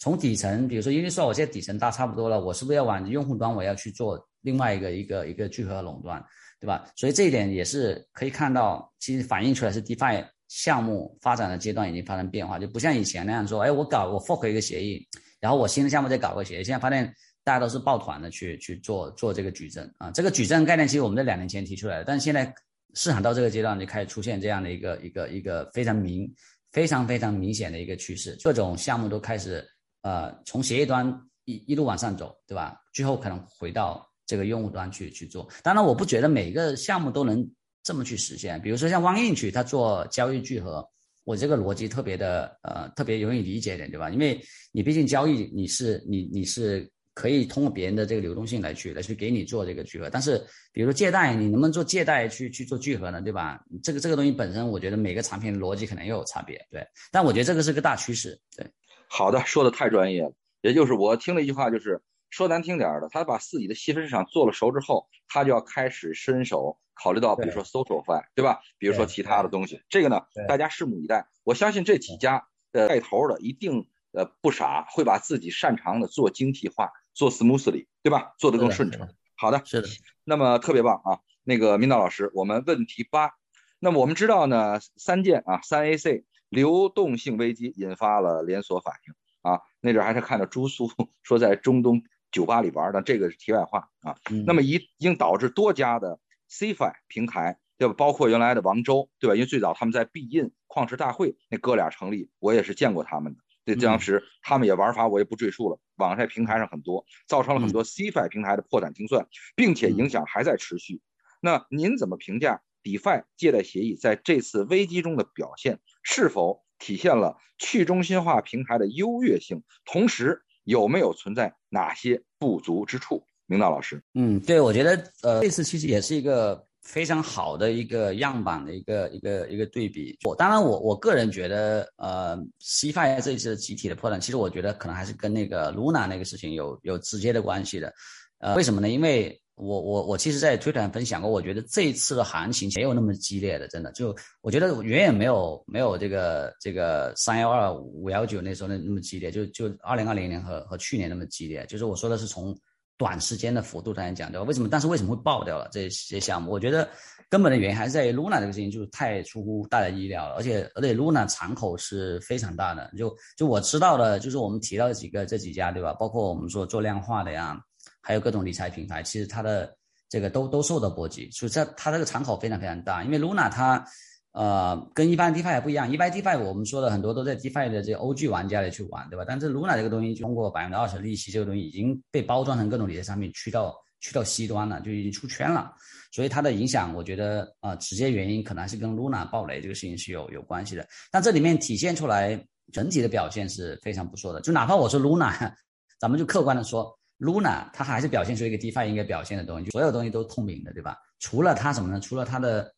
[0.00, 6.24] 从底层，比如说，因为说我现在底层大差不多了，我是不是要往用户端我要去做另外一个一个一个聚合垄断？
[6.58, 6.84] 对吧？
[6.96, 15.06] 所以这一点也是可以看到，其实反映出来是 DeFi 项目发展的阶段已经发生变化，就不像以前那样说，哎，我搞我 fork 一个协议，
[15.38, 16.64] 然后我新的项目再搞个协议。
[16.64, 20.10] 现在发现大家都是抱团的去去做做这个矩阵啊。
[20.10, 22.52] 这个矩阵概念其实我们在两年前提出来的，但是现在
[22.94, 26.30] 市场到这个阶段就开始出现这样的一个一个一个非常明
[26.72, 29.66] 非常非常明显的一个趋势，各种项目都开始
[30.02, 31.06] 呃从协议端
[31.44, 32.76] 一一路往上走，对吧？
[32.92, 34.06] 最后可能回到。
[34.26, 37.44] 这个用户端去去做，当然我不觉得每个项目都能
[37.82, 38.62] 这么去实现。
[38.62, 40.88] 比如说像汪印去，他做交易聚合，
[41.24, 44.08] 我这个逻辑特别的呃特别容易理解一点，对吧？
[44.08, 44.40] 因为
[44.70, 50.38] 你毕竟交易你是你你是可以通过别人的这个流动性来去来去给你做这个聚合，但是
[50.72, 53.20] 比如说借贷，你能不能做借贷去去做聚合呢？
[53.20, 53.60] 对吧？
[53.82, 56.86] 这个这个东西本身，我觉得每个产品的逻辑可能又有差别，对。
[57.10, 58.64] 但我觉得这个是个大趋势，对。
[59.10, 60.32] 好的， 说的太专业了，
[60.62, 62.00] 也就是我听了一句话，就是。
[62.32, 68.60] 说难听点的，他把自己的细分市场做了熟之后，他就要开始伸手考虑到，比如说 social fi，对吧？
[68.78, 71.26] 比如说其他的东西，这个呢，大家拭目以待。
[71.42, 78.32] 我相信这几家呃带头的一定呃不傻，会把自己擅长的做精细化，做 smoothly，对吧？
[78.38, 79.08] 做得更顺畅。
[79.36, 79.88] 好的，是的。
[80.22, 83.32] 那么特别棒啊，那个明道老师，我们问题八。
[83.80, 89.14] 那么我们知道呢，三件啊，三 AC 流动性危机引发了连锁反应
[89.50, 89.60] 啊。
[89.80, 90.90] 那阵还是看到朱苏
[91.22, 92.02] 说在中东。
[92.32, 94.14] 酒吧里玩的这个是题外话啊，
[94.46, 97.94] 那么已已经导致多家的 CFI 平台，对吧？
[97.98, 99.34] 包括原来的王州，对吧？
[99.34, 103.40] 因为最早他们在必印矿池大会那哥俩成立，我也是见过他们的。
[103.64, 105.80] 对，当时他们也玩法，我也不赘述了。
[105.96, 109.26] 网上平台上很多，造成了很多 CFI 平台的破产清算，
[109.56, 111.00] 并且影响还在持续。
[111.40, 115.78] 那您怎么评价 DeFi 借贷协议在这次危机中的表现？
[116.02, 119.62] 是否体现了去中心化平台的优越性？
[119.84, 123.24] 同时，有没有存在哪些不足之处？
[123.46, 130.16] 明道老师，嗯，对，我觉得呃，这次其实也是一个非常好的一个样板的一个一个一个对比。
[130.22, 137.92] 我当然，我我个人觉得，呃，CFI 这次集体的破产，其实我觉得可能还是跟那个 Luna 那个事情有有直接的关系的。
[138.38, 138.88] 呃，为什么呢？
[138.88, 151.64] 因为我我我其实，在推特上分享过，我觉得这一次的行情没有那么激烈的，真的就我觉得远远没有没有这个这个三幺二五幺九那时候那那么激烈，就就二零二零年和和去年那么激烈。
[151.66, 152.56] 就是我说的是从
[152.96, 154.46] 短时间的幅度上来讲，对吧？
[154.46, 154.68] 为什么？
[154.68, 156.50] 但是为什么会爆掉了这些项目？
[156.50, 156.88] 我觉得
[157.28, 162.90] 根本的原因还是在于 Luna 这个事情，就是太出乎大家意料了，而且而且 Luna 敞口是非常大的。
[162.98, 165.92] 就就我知道的，就是我们提到几个这几家，对吧？
[165.94, 167.58] 包括我们说做量化的呀。
[168.00, 169.76] 还有各种理财平台，其实它的
[170.08, 173.04] 这个都都受到波及，所以这它这个敞口非常非常大。
[173.04, 173.84] 因为 Luna 它
[174.32, 179.24] 呃跟一般 DeFi 不一样，一般 DeFi 我们说的很多都在 DeFi 的这个 OG 玩家里去玩，对吧？
[179.26, 185.72] 但是 Luna 这个东西通过百分之二十利息这个东西已经被包装成各种理财产品，去到去到 C 端了，就已经出圈了。
[186.12, 190.86] 所以它的影响，我觉得啊，直接原因可能还是跟 Luna 暴雷这个事情是有有关系的。
[191.10, 192.42] 但这里面体现出来
[192.72, 194.40] 整体的表现是非常不错的。
[194.40, 195.52] 就哪怕我说 Luna，
[196.00, 196.98] 咱们就客观的说。
[197.20, 200.96] Luna 它还是表现出一个 DeFi 应该表现的东西，就所有东西都透明的，对吧？
[201.18, 202.00] 除了它什么呢？
[202.00, 202.74] 除了它的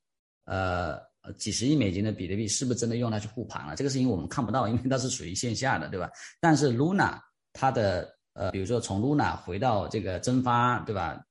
[0.46, 1.00] 呃
[1.38, 3.76] 几十亿美金的比特币是不是真的用它去护盘了？
[3.76, 6.10] 这个事情我们看不到，因为它是属于线下的，对吧？
[6.40, 7.18] 但是 Luna
[7.52, 11.24] 它的呃，比如说从 Luna 回到这个蒸发，对吧？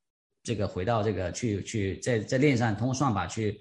[0.43, 3.59] 这个回到这个去去在在链上通过算法去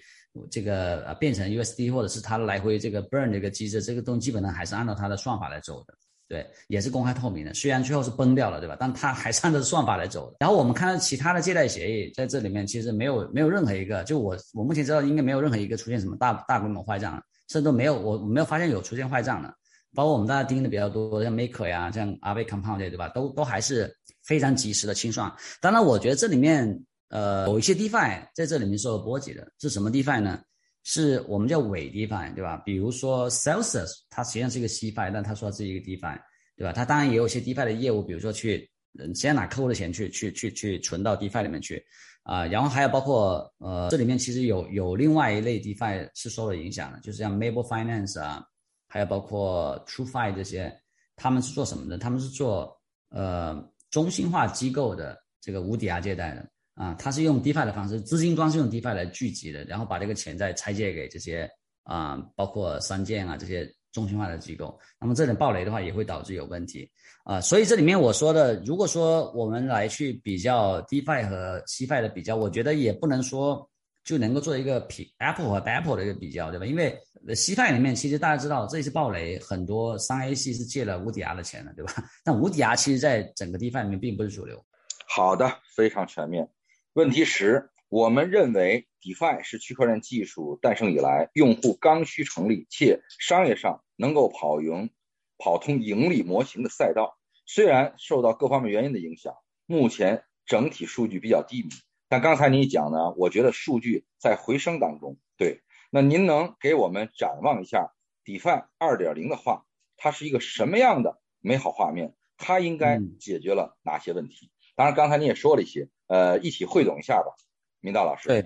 [0.51, 5.95] 这个呃变成 USD，或者是它来回这个 burn 这个机制，这个东西基本上还是按照它的算法来走的。
[6.31, 7.53] 对，也是公开透明的。
[7.53, 8.77] 虽然最后是崩掉了，对吧？
[8.79, 10.37] 但它还是按照算法来走的。
[10.39, 19.53] 然后我们看到其他的借贷协议在这里面，其实没有没有任何一个，就我我目前知道应该没有任何一个出现什么大大规模坏账，甚至都没有我没有发现有出现坏账的。
[19.93, 23.09] 包括我们大家盯的比较多，像 Maker 呀，像 Aave Compound 对吧？
[23.09, 25.29] 都都还是非常及时的清算。
[25.61, 30.39] 当然，我觉得这里面呃有一些 DeFi 在这里面受了波及的，是什么 DeFi 呢？
[30.85, 32.57] 是我们叫伪 DeFi，对吧？
[32.65, 36.19] 比如说 Celsius，它实际上是一个 Cfi，但它说是一个 DeFi，
[36.57, 36.73] 对吧？
[36.73, 38.69] 它当然也有一些 DeFi 的业务，比如说去
[38.99, 41.85] 嗯先拿客户的钱去去去去存到 DeFi 里面去
[42.23, 42.47] 啊。
[42.47, 48.45] 然后还有包括呃，这里面其实有有另外一类 DeFi 是受了影响的，就是像 Mable Finance 啊。
[48.93, 50.77] 还有包括 TrueFi 这些，
[51.15, 51.97] 他们是做什么的？
[51.97, 52.77] 他们是做
[53.11, 56.45] 呃中心化机构的这个无抵押借贷的
[56.81, 61.47] 啊，它是用 DeFi 的方式，资金端是用 DeFi 来聚集的，然后把这个钱再拆借给这些
[61.83, 64.79] 啊，包括三建啊这些中心化的机构。
[64.99, 66.91] 那么这种暴雷的话，也会导致有问题
[67.25, 67.41] 啊。
[67.41, 73.69] 所以这里面我说的，如果说我们来去比较 DeFi 和 Cfi 的比较，我觉得也不能说。
[74.03, 76.65] 就能够做一个比 Apple 和 Apple 的一个比较，对吧？
[76.65, 81.93] 因为 Cfi 里面其实大家知道，这一次暴雷，很多三 A 系是借了无抵押的钱的，对吧？
[82.25, 84.59] 但无抵押其实在整个 DeFi 里面并不是主流。
[85.07, 86.49] 好的，非常全面。
[86.93, 94.91] 问题十，我们认为 DeFi 是区块链技术诞生以来用户刚需成立且商业上能够跑赢、
[95.39, 97.17] 跑通盈利模型的赛道。
[97.47, 99.35] 虽然受到各方面原因的影响，
[99.67, 101.69] 目前整体数据比较低迷。
[102.09, 105.17] 但刚才你讲呢，我觉得数据在回升当中。
[105.37, 105.63] 对，
[105.93, 107.93] 那您能给我们展望一下
[108.25, 109.65] DeFi 二点零的话，
[109.97, 112.17] 它是一个什么样的美好画面？
[112.37, 114.51] 它应该解决了哪些问题？
[114.75, 117.33] 当然，刚才你也说了一些，呃，一起汇总一下吧，
[117.81, 118.29] 明道老师。
[118.29, 118.45] 对。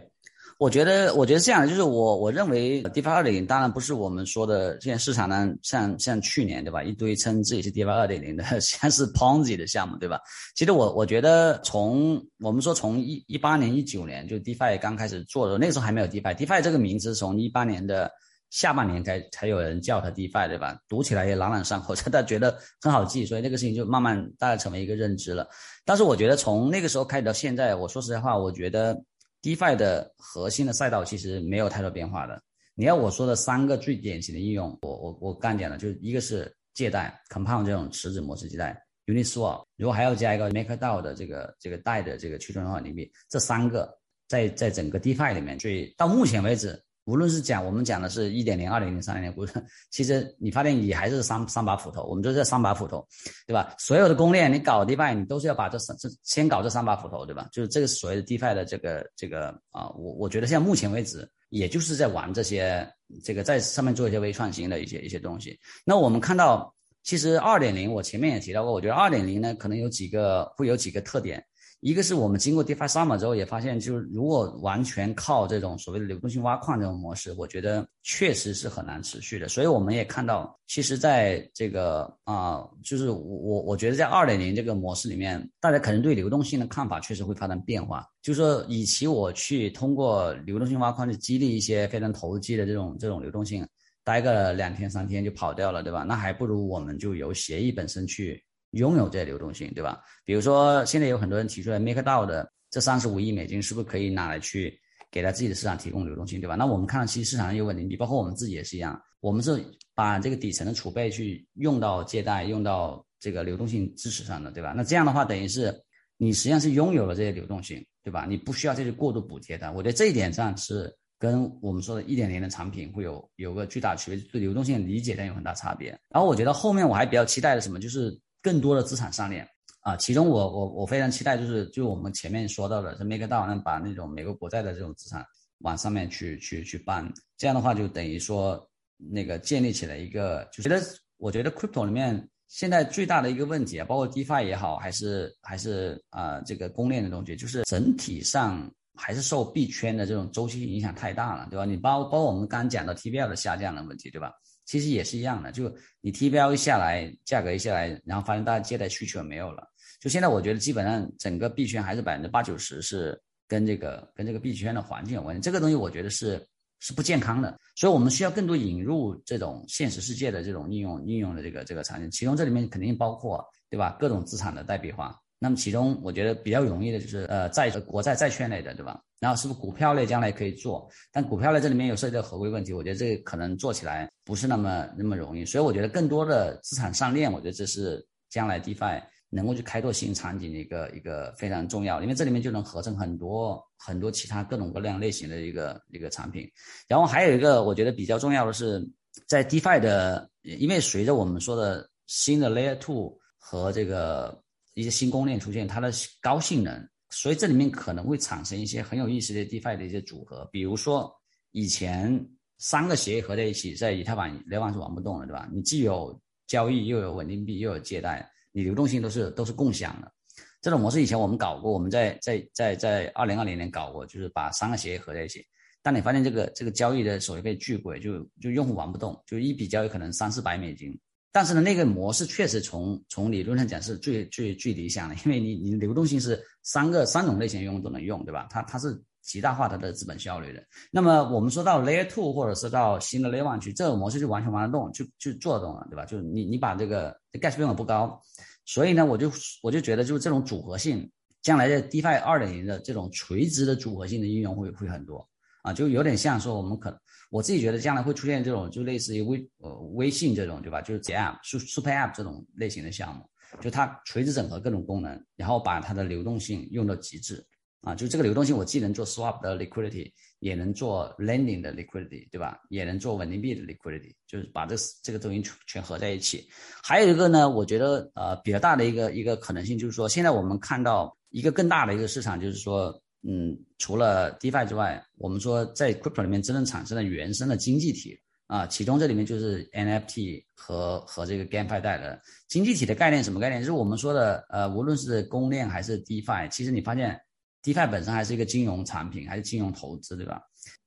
[0.57, 10.21] 我觉得，我觉得这样的就是我我认为，DeFi 二点零当然不是我们说的现在市场呢，像像去年对吧，一堆称自己是 DeFi 二点零的， 像是 Ponzi 的项目对吧？
[10.55, 18.09] 其实我我觉得从我们说从一一八年一九年就 DeFi 刚开始做的那个时候还没有 DeFi，DeFi 这个名字从一八年的
[18.51, 20.79] 下半年才才有人叫它 DeFi 对吧？
[20.89, 25.49] 读起来也朗朗上口，大家觉得很好记，所以那个事情就慢慢大家成为一个认知了。
[25.85, 29.01] 但是我觉得从那个时候开始到现在，我说实在话，我觉得。
[29.45, 32.43] DeFi 的核心的赛道其实没有太多变化的。
[32.75, 38.75] 你要我说的三个最典型的应用，我我我刚讲了，就一个是借贷，Compound 这种池子模式借贷
[39.05, 43.95] ，Uniswap，如果还要加一个 MakerDAO 的这个这个贷的这个去中心化领币，这三个
[44.29, 46.83] 在在整个 DeFi 里面，最到目前为止。
[47.05, 49.47] 无论是讲我们讲的是一点零、二点零、三点零，
[49.91, 53.07] 其实你发现也还是三三把斧头，我们就是这三把斧头，
[53.47, 53.75] 对吧？
[53.79, 57.47] 所有的公链你搞 DeFi，你都是要把这三这先搞这三把斧头，对吧？
[57.53, 62.89] 就是这个所谓的 DeFi 的这个这个啊，我我觉得现在目前为止，也就是在玩这些
[63.23, 65.59] 这个在上面做一些微创新的一些一些东西。
[65.85, 71.45] 那我们看到，其实二点零我前面也提到过，我觉得二点零呢可能有几个会有几个特点。
[71.85, 79.49] 一个是我们经过 DeFi Summer 之后也发现，就是如果完全靠这种所谓的流动性挖矿这种模式，我觉得确实是很难持续的。
[79.49, 88.07] 所以我们也看到，其实在这个啊，就是我我觉得在二点零这个模式里面，大家可能对流动性的看法确实会发生变化。
[88.23, 93.63] 就是说，与其我去通过流动性挖矿去激励一些非常投机的这种这种流动性，
[94.03, 96.03] 待个两天三天就跑掉了，对吧？
[96.03, 98.43] 那还不如我们就由协议本身去。
[98.75, 100.01] 拥有这些流动性，对吧？
[100.25, 104.77] 比如说，现在有很多人提出来，MakerDAO 的这三十五亿美金是不是可以拿来去
[105.11, 106.55] 给他自己的市场提供流动性，对吧？
[106.57, 109.65] 那我们看到，其实市场上有稳定币，包括我们自己也是一样，我们是
[109.95, 114.75] 把这个底层的储备去用到借贷、用到这个流动性支持上的，对吧？
[114.77, 115.73] 那这样的话，等于是
[116.17, 118.27] 你实际上是拥有了这些流动性，对吧？
[118.29, 119.71] 你不需要再去过度补贴的。
[119.73, 125.91] 我觉得这一点上是跟我们说的一点零的产品会有有个巨大区别，对流动性理解上有很大差别。
[126.11, 128.19] 然后我觉得后面我还比较期待的什么，就是。
[128.45, 129.49] 更多的资产上链
[129.81, 135.25] 啊，其中我我我非常期待，就是就我们前面说到的，是 MakerDAO 把那种美国国债的这种资产
[135.61, 138.63] 往上面去去去搬，这样的话就等于说
[138.99, 140.83] 那个建立起来一个，就觉得
[141.17, 151.65] 我觉得 Crypto 里面现在最大的一个问题啊，包括 DeFi 也好，还是还是啊这个公链的东西，就是整体上还是受币圈的这种周期影响太大了，对吧？
[151.65, 154.31] 你包包括我们刚讲的 TVL 的下降的问题，对吧？
[154.65, 159.67] 其实也是一样的，就你 T 标一下来，价格一下来，然后发现大家借贷需求没有了。
[160.01, 165.41] 就现在，我觉得基本上整个币圈还是百分之八九十是跟这个跟这个币圈的环境有关系。
[165.41, 166.47] 这个东西我觉得是
[166.81, 172.11] 是不健康的，所以我们需要更多引入这种现实世界的这种应用应用的这个这个场景。
[172.11, 173.97] 其中这里面肯定包括对吧？
[173.99, 179.01] 各种资产的代币化那么其中我觉得比较容易的就是呃债国债债券类的，对吧？
[179.21, 180.89] 然后是不是股票类将来可以做？
[181.13, 185.45] 但股票类这里面有涉及到合规问题，我觉得这个可能做起来不是那么那么容易。
[185.45, 196.47] 所以我觉得更多的资产上链，我觉得这是将来 DeFi 能够去开拓新场景的一个一个非常重要，因为这里面就能合成很多很多其他各种各样类型的一个一个产品。
[196.87, 198.83] 然后还有一个我觉得比较重要的是，
[199.27, 204.43] 在 DeFi 的，因为随着我们说的新的 Layer Two 和这个。
[204.75, 210.49] 一些新公链出现，它的高性能，所以这里面可能会产生一些很有意思的 DeFi 的一些组合。
[210.53, 211.13] 比如说，
[211.53, 215.49] 以前三个协议合在一起，在以太坊联网是玩不动的，对吧？
[215.53, 220.13] 你既有交易，又有稳定币，又有借贷，你流动性都是都是共享的。
[220.61, 225.45] 这种模式以前我们搞过，我们在在在在二零二零年搞过，就是把三个协议合在一起。
[225.83, 230.99] 但你发现这个这个交易的手续费巨贵，就就用户玩不动，就一笔交易可能三四百美金。
[231.35, 238.47] 但是呢，那个模式确实从从理论上讲是最最最理想的，因为你你流动性是三个三种类型用都能用，对吧？
[238.49, 240.63] 它它是极大化它的资本效率的。
[240.93, 246.05] 那么我们说到 Layer Two 或者是到新的 Layer One 去，这种模式就完全玩得动，就就做得动了，对吧？
[246.05, 248.23] 就是你你把这个 gas 费用不高，
[248.65, 249.29] 所以呢，我就
[249.61, 251.11] 我就觉得就是这种组合性，
[251.43, 255.29] 将来的 DeFi 二点零的这种垂直的组合性的应用会会很多
[255.63, 256.97] 啊，就有点像说我们可。
[257.35, 260.81] 我自己觉得将来会出现这种，就类似于微呃微信这种，对吧？
[260.81, 263.29] 就是 App、Super App 这种类型的项目，
[263.61, 267.45] 就它垂直整合各种功能，然后把它的流动性用到极致
[267.81, 267.93] 啊！
[267.93, 272.57] 就这个流动性，我既能做 Swap 的 Liquidity，也能做 Lending 的 Liquidity，对吧？
[272.69, 276.49] 也能做稳定币的 Liquidity，就是把这这个东西全合在一起。
[276.85, 282.97] 还有一个呢，我觉得呃比较大的一个一个可能性就是说，现在我们看到一个更大的一个市场，就是说。
[283.27, 293.61] 嗯，除了 DeFi 之外，我们说在 Crypto 里面真正产生的原生的经济体啊，其中这里面就是 NFT 和和这个 GameFi 带的经济体的概念，什么概念？
[293.61, 297.19] 就是我们说的呃，无论是公链还是 DeFi，其实你发现
[297.63, 300.41] DeFi 本身还是一个金融产品，还是金融投资，对吧？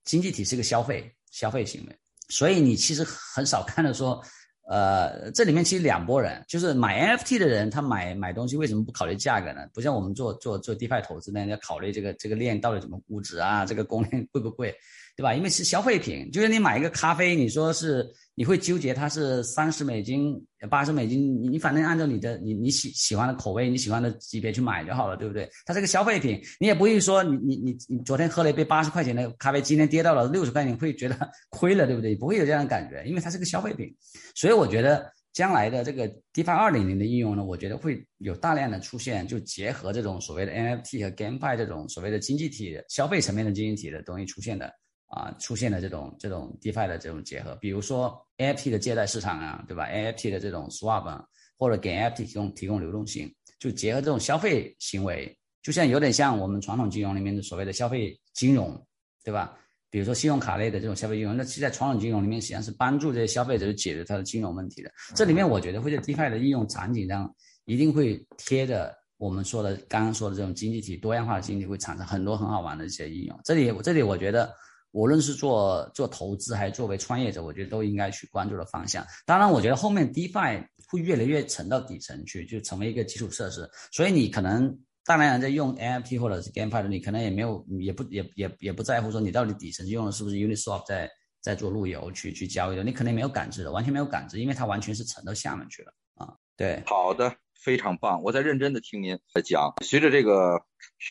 [0.03, 1.97] 经济体是一个消费消费行为，
[2.29, 4.23] 所以你其实很少看到说。
[4.69, 9.61] 呃，这里面其实两拨人，就是买 NFT 的人，他买买东西为什么不考虑价格呢？
[9.73, 14.75] 不像我们做做做 DeFi 投资呢，要考虑这个这个链到底怎么估值啊，这个公链贵不贵？
[15.17, 15.33] 对吧？
[15.33, 20.39] 因为是消费品，就是你买一个咖啡，你说是你会纠结它是三十美金、
[20.69, 25.49] 八十美金，你你反正按照你的你你喜喜欢的口味、你喜欢的级别去买就好了，对不对？
[25.65, 31.17] 它是个消费品，你也不会说你你你你昨天喝了一杯八十块钱的咖啡，今天跌到了六十块钱，会觉得
[31.49, 32.15] 亏了，对不对？
[32.15, 33.91] 不会有这样的感觉，因为它是个消费品。
[34.35, 44.71] 所以我觉得将来的这个 DeFi 二点零的应用呢，我觉得会有大量的出现，就结合这种所谓的 NFT 和 GameFi 这种所谓的经济体、消费层面的经济体的东西出现的。
[45.07, 51.25] 啊，出现了这种这种 DeFi 的这种结合，比如说 NFT 的借贷市场啊，对吧？NFT 的这种 Swap 啊，
[51.57, 55.33] 或者给 NFT 提供提供流动性，就结合这种消费行为，
[55.63, 58.85] 就像有点像我们传统金融里面的所谓的消费金融，
[59.23, 59.57] 对吧？
[59.89, 64.91] 比如说信用卡类的这种消费金融，那其实在传统金融里面实际上是帮助这些消费者去解决他的金融问题的。
[65.15, 67.33] 这里面我觉得会在 DeFi 的应用场景上，
[67.63, 73.39] 一定会贴着我们说的刚刚说的这种经济体多样化的经济，会产生很多很好玩的一些应用。
[73.45, 74.53] 这里这里我觉得。
[74.97, 79.05] 无论是做做投资还是作为创业者，我觉得都应该去关注的方向。
[79.27, 83.69] 当然，我觉得后面 DeFi 会越来越沉到底层去，就成为一个基础设施。
[83.91, 84.75] 所以你可能
[85.05, 91.07] 大量人在用 NFT 或者是 GameFi 的，你可能也没有，也不也也也不在乎说你到底底层用的是不是 Uniswap 在
[91.41, 96.33] 在做路由去去交易的，你可能没有感知的，完全没有感知，因为它完全是沉到下面去了啊。
[96.55, 97.31] 对，好的。
[97.59, 99.73] 非常棒，我在认真的听您在讲。
[99.81, 100.63] 随着这个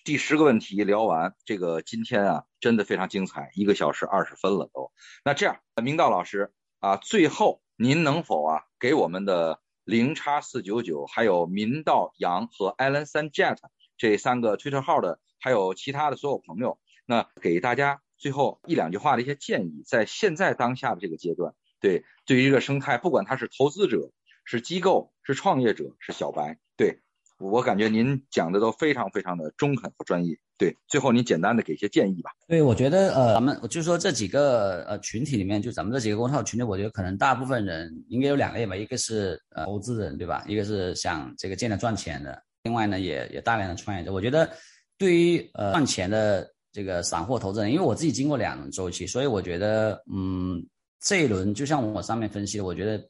[0.04, 4.92] 第十个问题聊完，这个今天啊，真的非常精彩，一个小时二十分了都。
[5.24, 13.58] 那这样，明道老师啊，最后您能否啊，给我们的零叉四九九，还有明道杨和 Allen 三 Jet
[13.98, 24.10] 这三个 Twitter 号的，还有其他的所有朋友，那给大家最后一两句话的一些建议，在现在当下的这个阶段，对，对于这个生态，不管他是投资者。
[24.46, 26.56] 是机构，是创业者，是小白。
[26.76, 26.98] 对
[27.38, 30.34] 我感觉您讲的都非常非常的中肯和专业。
[30.56, 32.30] 对，最后您简单的给一些建议吧。
[32.46, 40.42] 对，我觉得呃，咱们就说这几个呃群体里面，就咱们这几个公号群体，我觉得可能大部分人应该有两类吧，一个是呃投资人，对吧？
[40.48, 42.42] 一个是想这个见来赚钱的。
[42.62, 44.10] 另外呢，也也大量的创业者。
[44.10, 44.48] 我觉得
[44.96, 50.66] 对于呃赚钱的这个散户投资人，因为我自己经过两轮周期，所以我觉得嗯
[51.00, 53.06] 这一轮就像我上面分析的，我觉得。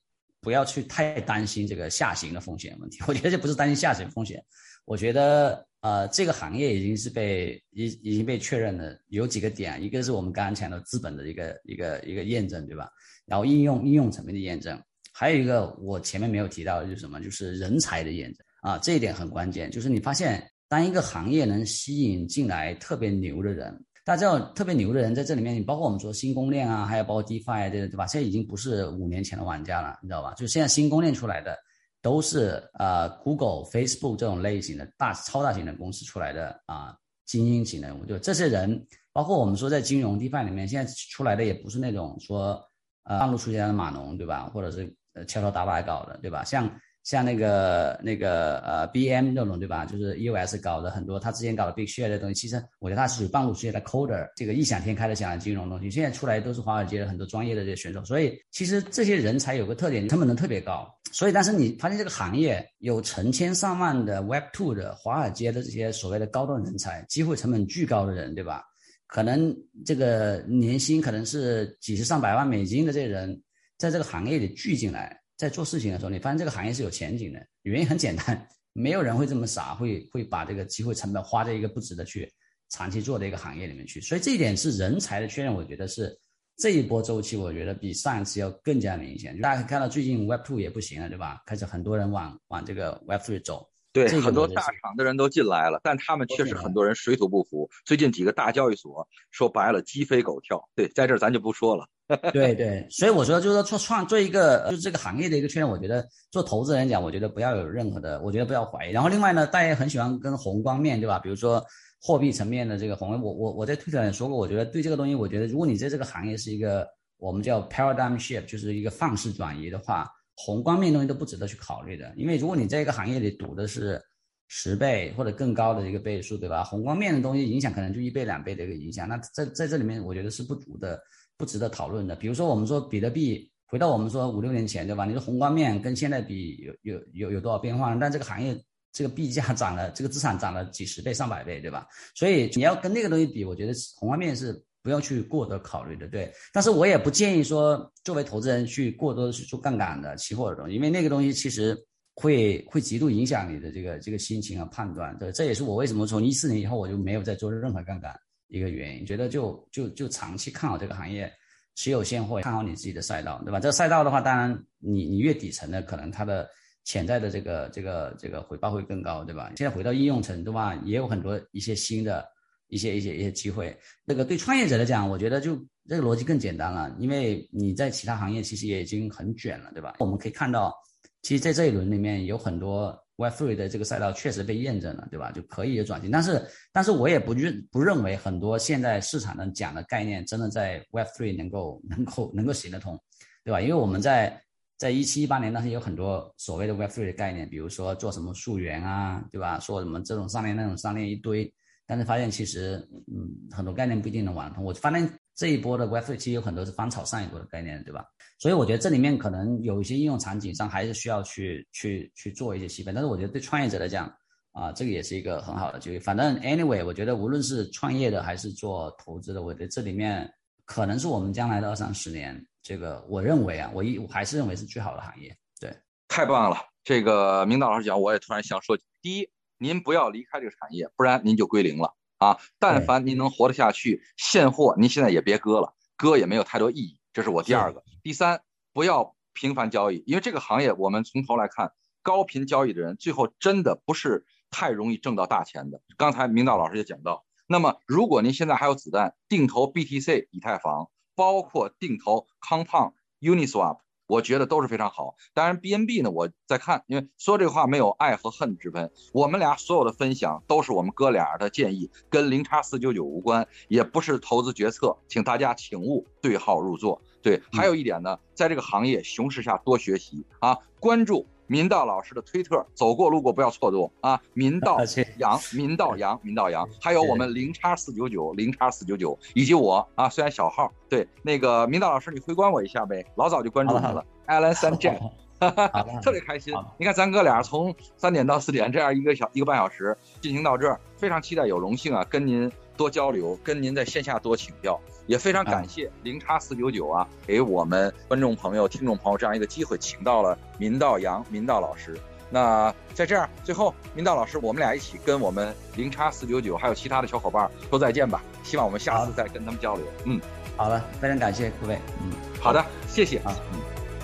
[0.47, 4.41] 不要去太担心这个下行的风险问题， 我觉得这不是担心下行风险，
[4.85, 12.89] 我觉得呃这个行业已经是被已已经被确认了，有几个点，一个是我们刚刚讲的资本的一个一个一个验证，对吧？
[13.27, 14.81] 然后应用应用层面的验证，
[15.13, 18.47] 还有一个我前面没有提到的就是什么，就是人才的验证。
[18.61, 19.69] 啊，这一点很关键。
[19.69, 28.07] 就是你发现，当一个行业能吸引进来特别牛的人，大家知道特别牛的人在这里面，你包括我们说新公链啊，还有包括 DeFi 对对吧？
[28.07, 30.33] 现在已经不是五年前的玩家了，你知道吧？
[30.35, 31.59] 就现在新公链出来的
[32.01, 38.81] 都是呃 Google、Facebook 这种类型的大超大型的公司出来的啊，精英型的，我就这些人，
[39.13, 42.63] 包括我们说在金融 DeFi 里面，现在出来的也不是那种说
[43.03, 44.49] 呃半路出家的码农，对吧？
[44.55, 46.45] 或者是呃敲敲打打搞的，对吧？
[46.45, 46.71] 像。
[47.07, 49.87] 像那个那个呃，B M 那种对吧？
[49.87, 60.93] 就是 E O S 搞的很多，他之前搞的 Big Share 的东西，其实我觉得他是属于半路出现的 Coder，这个异想天开的想金融东西，现在出来都是华尔街的很多专业的这些选手，所以其实这些人才有个特点，成本能特别高。
[61.13, 68.65] 所以，但是你发现这个行业有成千上万的 Web Two 的华尔街的这些所谓的高端人才，机会成本巨高的人，对吧？
[69.07, 73.41] 可能这个年薪可能是几十上百万美金的这些人，
[73.79, 75.17] 在这个行业里聚进来。
[75.37, 77.47] 在做事情的时候，你发现这个行业是有前景的。
[77.63, 82.33] 原因很简单，没有人会这么傻，会会把这个机会成本花在一个不值得去
[82.71, 84.01] 长期做的一个行业里面去。
[84.01, 86.19] 所以这一点是人才的确认，我觉得是
[86.57, 89.39] 这一波周期，我觉得比上一次要更加明显。
[89.41, 91.43] 大家看到，最近 Web Two 也不行了，对吧？
[91.45, 93.69] 开始很多人往往这个 Web Three 走。
[94.05, 97.69] 对，很多大厂的人都进来了，但他们确实很多人水土不服。
[97.85, 100.63] 最近几个大交易所说白了鸡飞狗跳。
[100.75, 101.87] 对，在这儿咱就不说了。
[102.33, 108.93] 对对，所以我说就是说创创做一个就是这个行业的一个确认，我觉得做投资人讲，我觉得不要有任何的，我觉得不要怀疑。
[108.93, 111.19] 然后另外呢，大家也很喜欢跟宏观面对吧？
[111.19, 111.65] 比如说
[112.01, 116.87] 货币层面的这个宏观，我我我在推特上说过，我觉得对这个东西，我觉得如果你在这个行业是一个
[117.17, 120.07] 我们叫 paradigm shift，就是一个范式转移的话。
[120.37, 124.01] 宏观面东西都不值得去考虑的，因为如果你在一个行业里赌的是
[124.49, 126.63] 十倍或者更高的一个倍数，对吧？
[126.63, 131.01] 宏观面的东西影响可能就一倍两倍的一个影响，那在在这里面我觉得是不足的，
[131.39, 132.15] 不值得讨论的。
[132.15, 135.07] 比如说我们说比特币，回到我们说五六年前，对吧？
[135.07, 137.95] 你说宏观面跟现在比有有有有多少变化？
[137.97, 138.55] 但这个行业
[138.93, 141.89] 这个币价涨了，这个资产涨了几十倍上百倍，对吧？
[142.15, 144.63] 所以你要跟那个东西比，我觉得宏观面是。
[144.87, 146.33] 不要去过多考虑的，对。
[146.53, 151.77] 但是我也不建议说，作为投资人去过多的去做杠杆的期货的东西，因为那个东西其实
[152.15, 155.19] 会会极度影响你的这个这个心情和判断。
[155.19, 158.15] 对，这也是我为什么从一四年以后我就没有再做任何杠杆
[158.47, 159.05] 一个原因。
[159.05, 161.29] 觉得就就就长期看好这个行业，
[161.75, 163.59] 持有现货，看好你自己的赛道，对吧？
[163.59, 166.49] 这个赛道的话，当然你你越底层的，可能它的
[166.85, 169.51] 潜在的这个这个这个回报会更高，对吧？
[169.57, 170.77] 现在回到应用层，对吧？
[170.85, 172.25] 也有很多一些新的。
[172.69, 175.57] 一些一些一些机会，那个对创业者来讲，我觉得就
[175.89, 179.95] 这个逻辑更简单了，因为你在其他行业其实也已经很卷了，对吧？
[180.01, 180.75] 我们可以看到，
[181.23, 185.31] 其实在这一轮里面有很多 Web3 的这个赛道确实被验证了，对吧？
[185.31, 193.01] 就可以有转型，但是但是我也不认不认为很多现在市场上讲的概念真的在 Web3 能够能够能够行得通，
[193.45, 193.61] 对吧？
[193.61, 194.43] 因为我们在
[194.77, 199.61] 在一七一八年当时有很多所谓的 Web3 的概念，比如说做什么溯源啊，对吧？
[199.61, 201.51] 说什么这种上链那种上链一堆。
[201.87, 202.77] 但是发现其实，
[203.07, 204.65] 嗯，很多概念不一定能玩通。
[204.65, 208.05] 我发现这一波的 Web3 其实有很多是翻炒上一波的概念，对吧？
[208.39, 212.93] 所以我觉得这里面可能有一些应用场景上还是需要去去去做一些细分。
[212.93, 214.13] 但是我觉得对创业者来讲，
[214.51, 216.01] 啊，这个也是一个很好的机会。
[216.01, 220.29] 反正 anyway，我觉得无论是创业的还是做投资的，我觉得这里面
[220.65, 225.33] 可能是我们将来的二三十年，这个我认为啊，我一我还是认为是最好的行业。
[225.61, 225.73] 对，
[226.09, 226.57] 太棒了。
[226.83, 229.31] 这个明道老师讲，我也突然想说，第一。
[229.59, 232.39] 您不要离开这个产业，不然您就归零了啊！
[232.59, 236.99] 但凡您能活得下去，现货您现在也别割了，割也没有太多意义。
[237.13, 237.83] 这是我第二个。
[238.03, 238.43] 第三，
[238.73, 245.81] 不要频繁交易，因为这个行业我们从头来看，高频交易的人最后真的不是太容易挣到大钱的。
[245.97, 253.79] 刚才明道老师也讲到，那么如果您现在还有子弹，定投 BTC 以太坊，包括定投 Compound Uniswap。
[254.07, 255.17] 我觉得都是非常好。
[255.35, 258.91] 当然，BNB 呢，我在看，因为说这个话没有爱和恨之分。
[259.13, 267.01] 我们俩所有的分享都是我们哥俩的建议，跟零叉四九九无关，也不是投资决策，请大家请勿对号入座。
[267.23, 271.27] 对，还有一点呢，在这个行业熊市下多学习啊，关注。
[271.47, 274.21] 民道老师的推特，走过路过不要错过啊！
[274.35, 274.79] 民道
[275.19, 284.99] 杨，民道杨，民道杨，还有我们零叉四九九，零叉四九九，以及我啊，虽然小号，对那个民道老师，你回关我一下呗，老早就关注你了，Alan San Jack，
[286.03, 286.55] 特别开心。
[286.79, 294.81] 你看咱哥俩从三点到四点这样一个小一个半小时进行到这儿，非常期待，有荣幸啊，跟您多交流，跟您在线下多请教。
[295.07, 301.97] 也非常感谢零叉四九九啊，给我们观众朋友、听众朋友这样一个机会，请到了民道杨民道老师。
[302.29, 308.21] 那在这儿，最后民道老师，我们俩一起跟我们零叉四九九还有其他的小伙伴说再见吧。
[308.43, 309.85] 希望我们下次再跟他们交流。
[310.05, 310.21] 嗯，
[310.57, 311.79] 好的，非常感谢各位。
[312.03, 313.33] 嗯，好的，谢谢啊。
[313.53, 313.61] 嗯，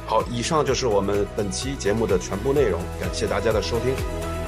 [0.07, 4.42] 好，以上就是我们本期节目的全部内容，感谢大家的收听。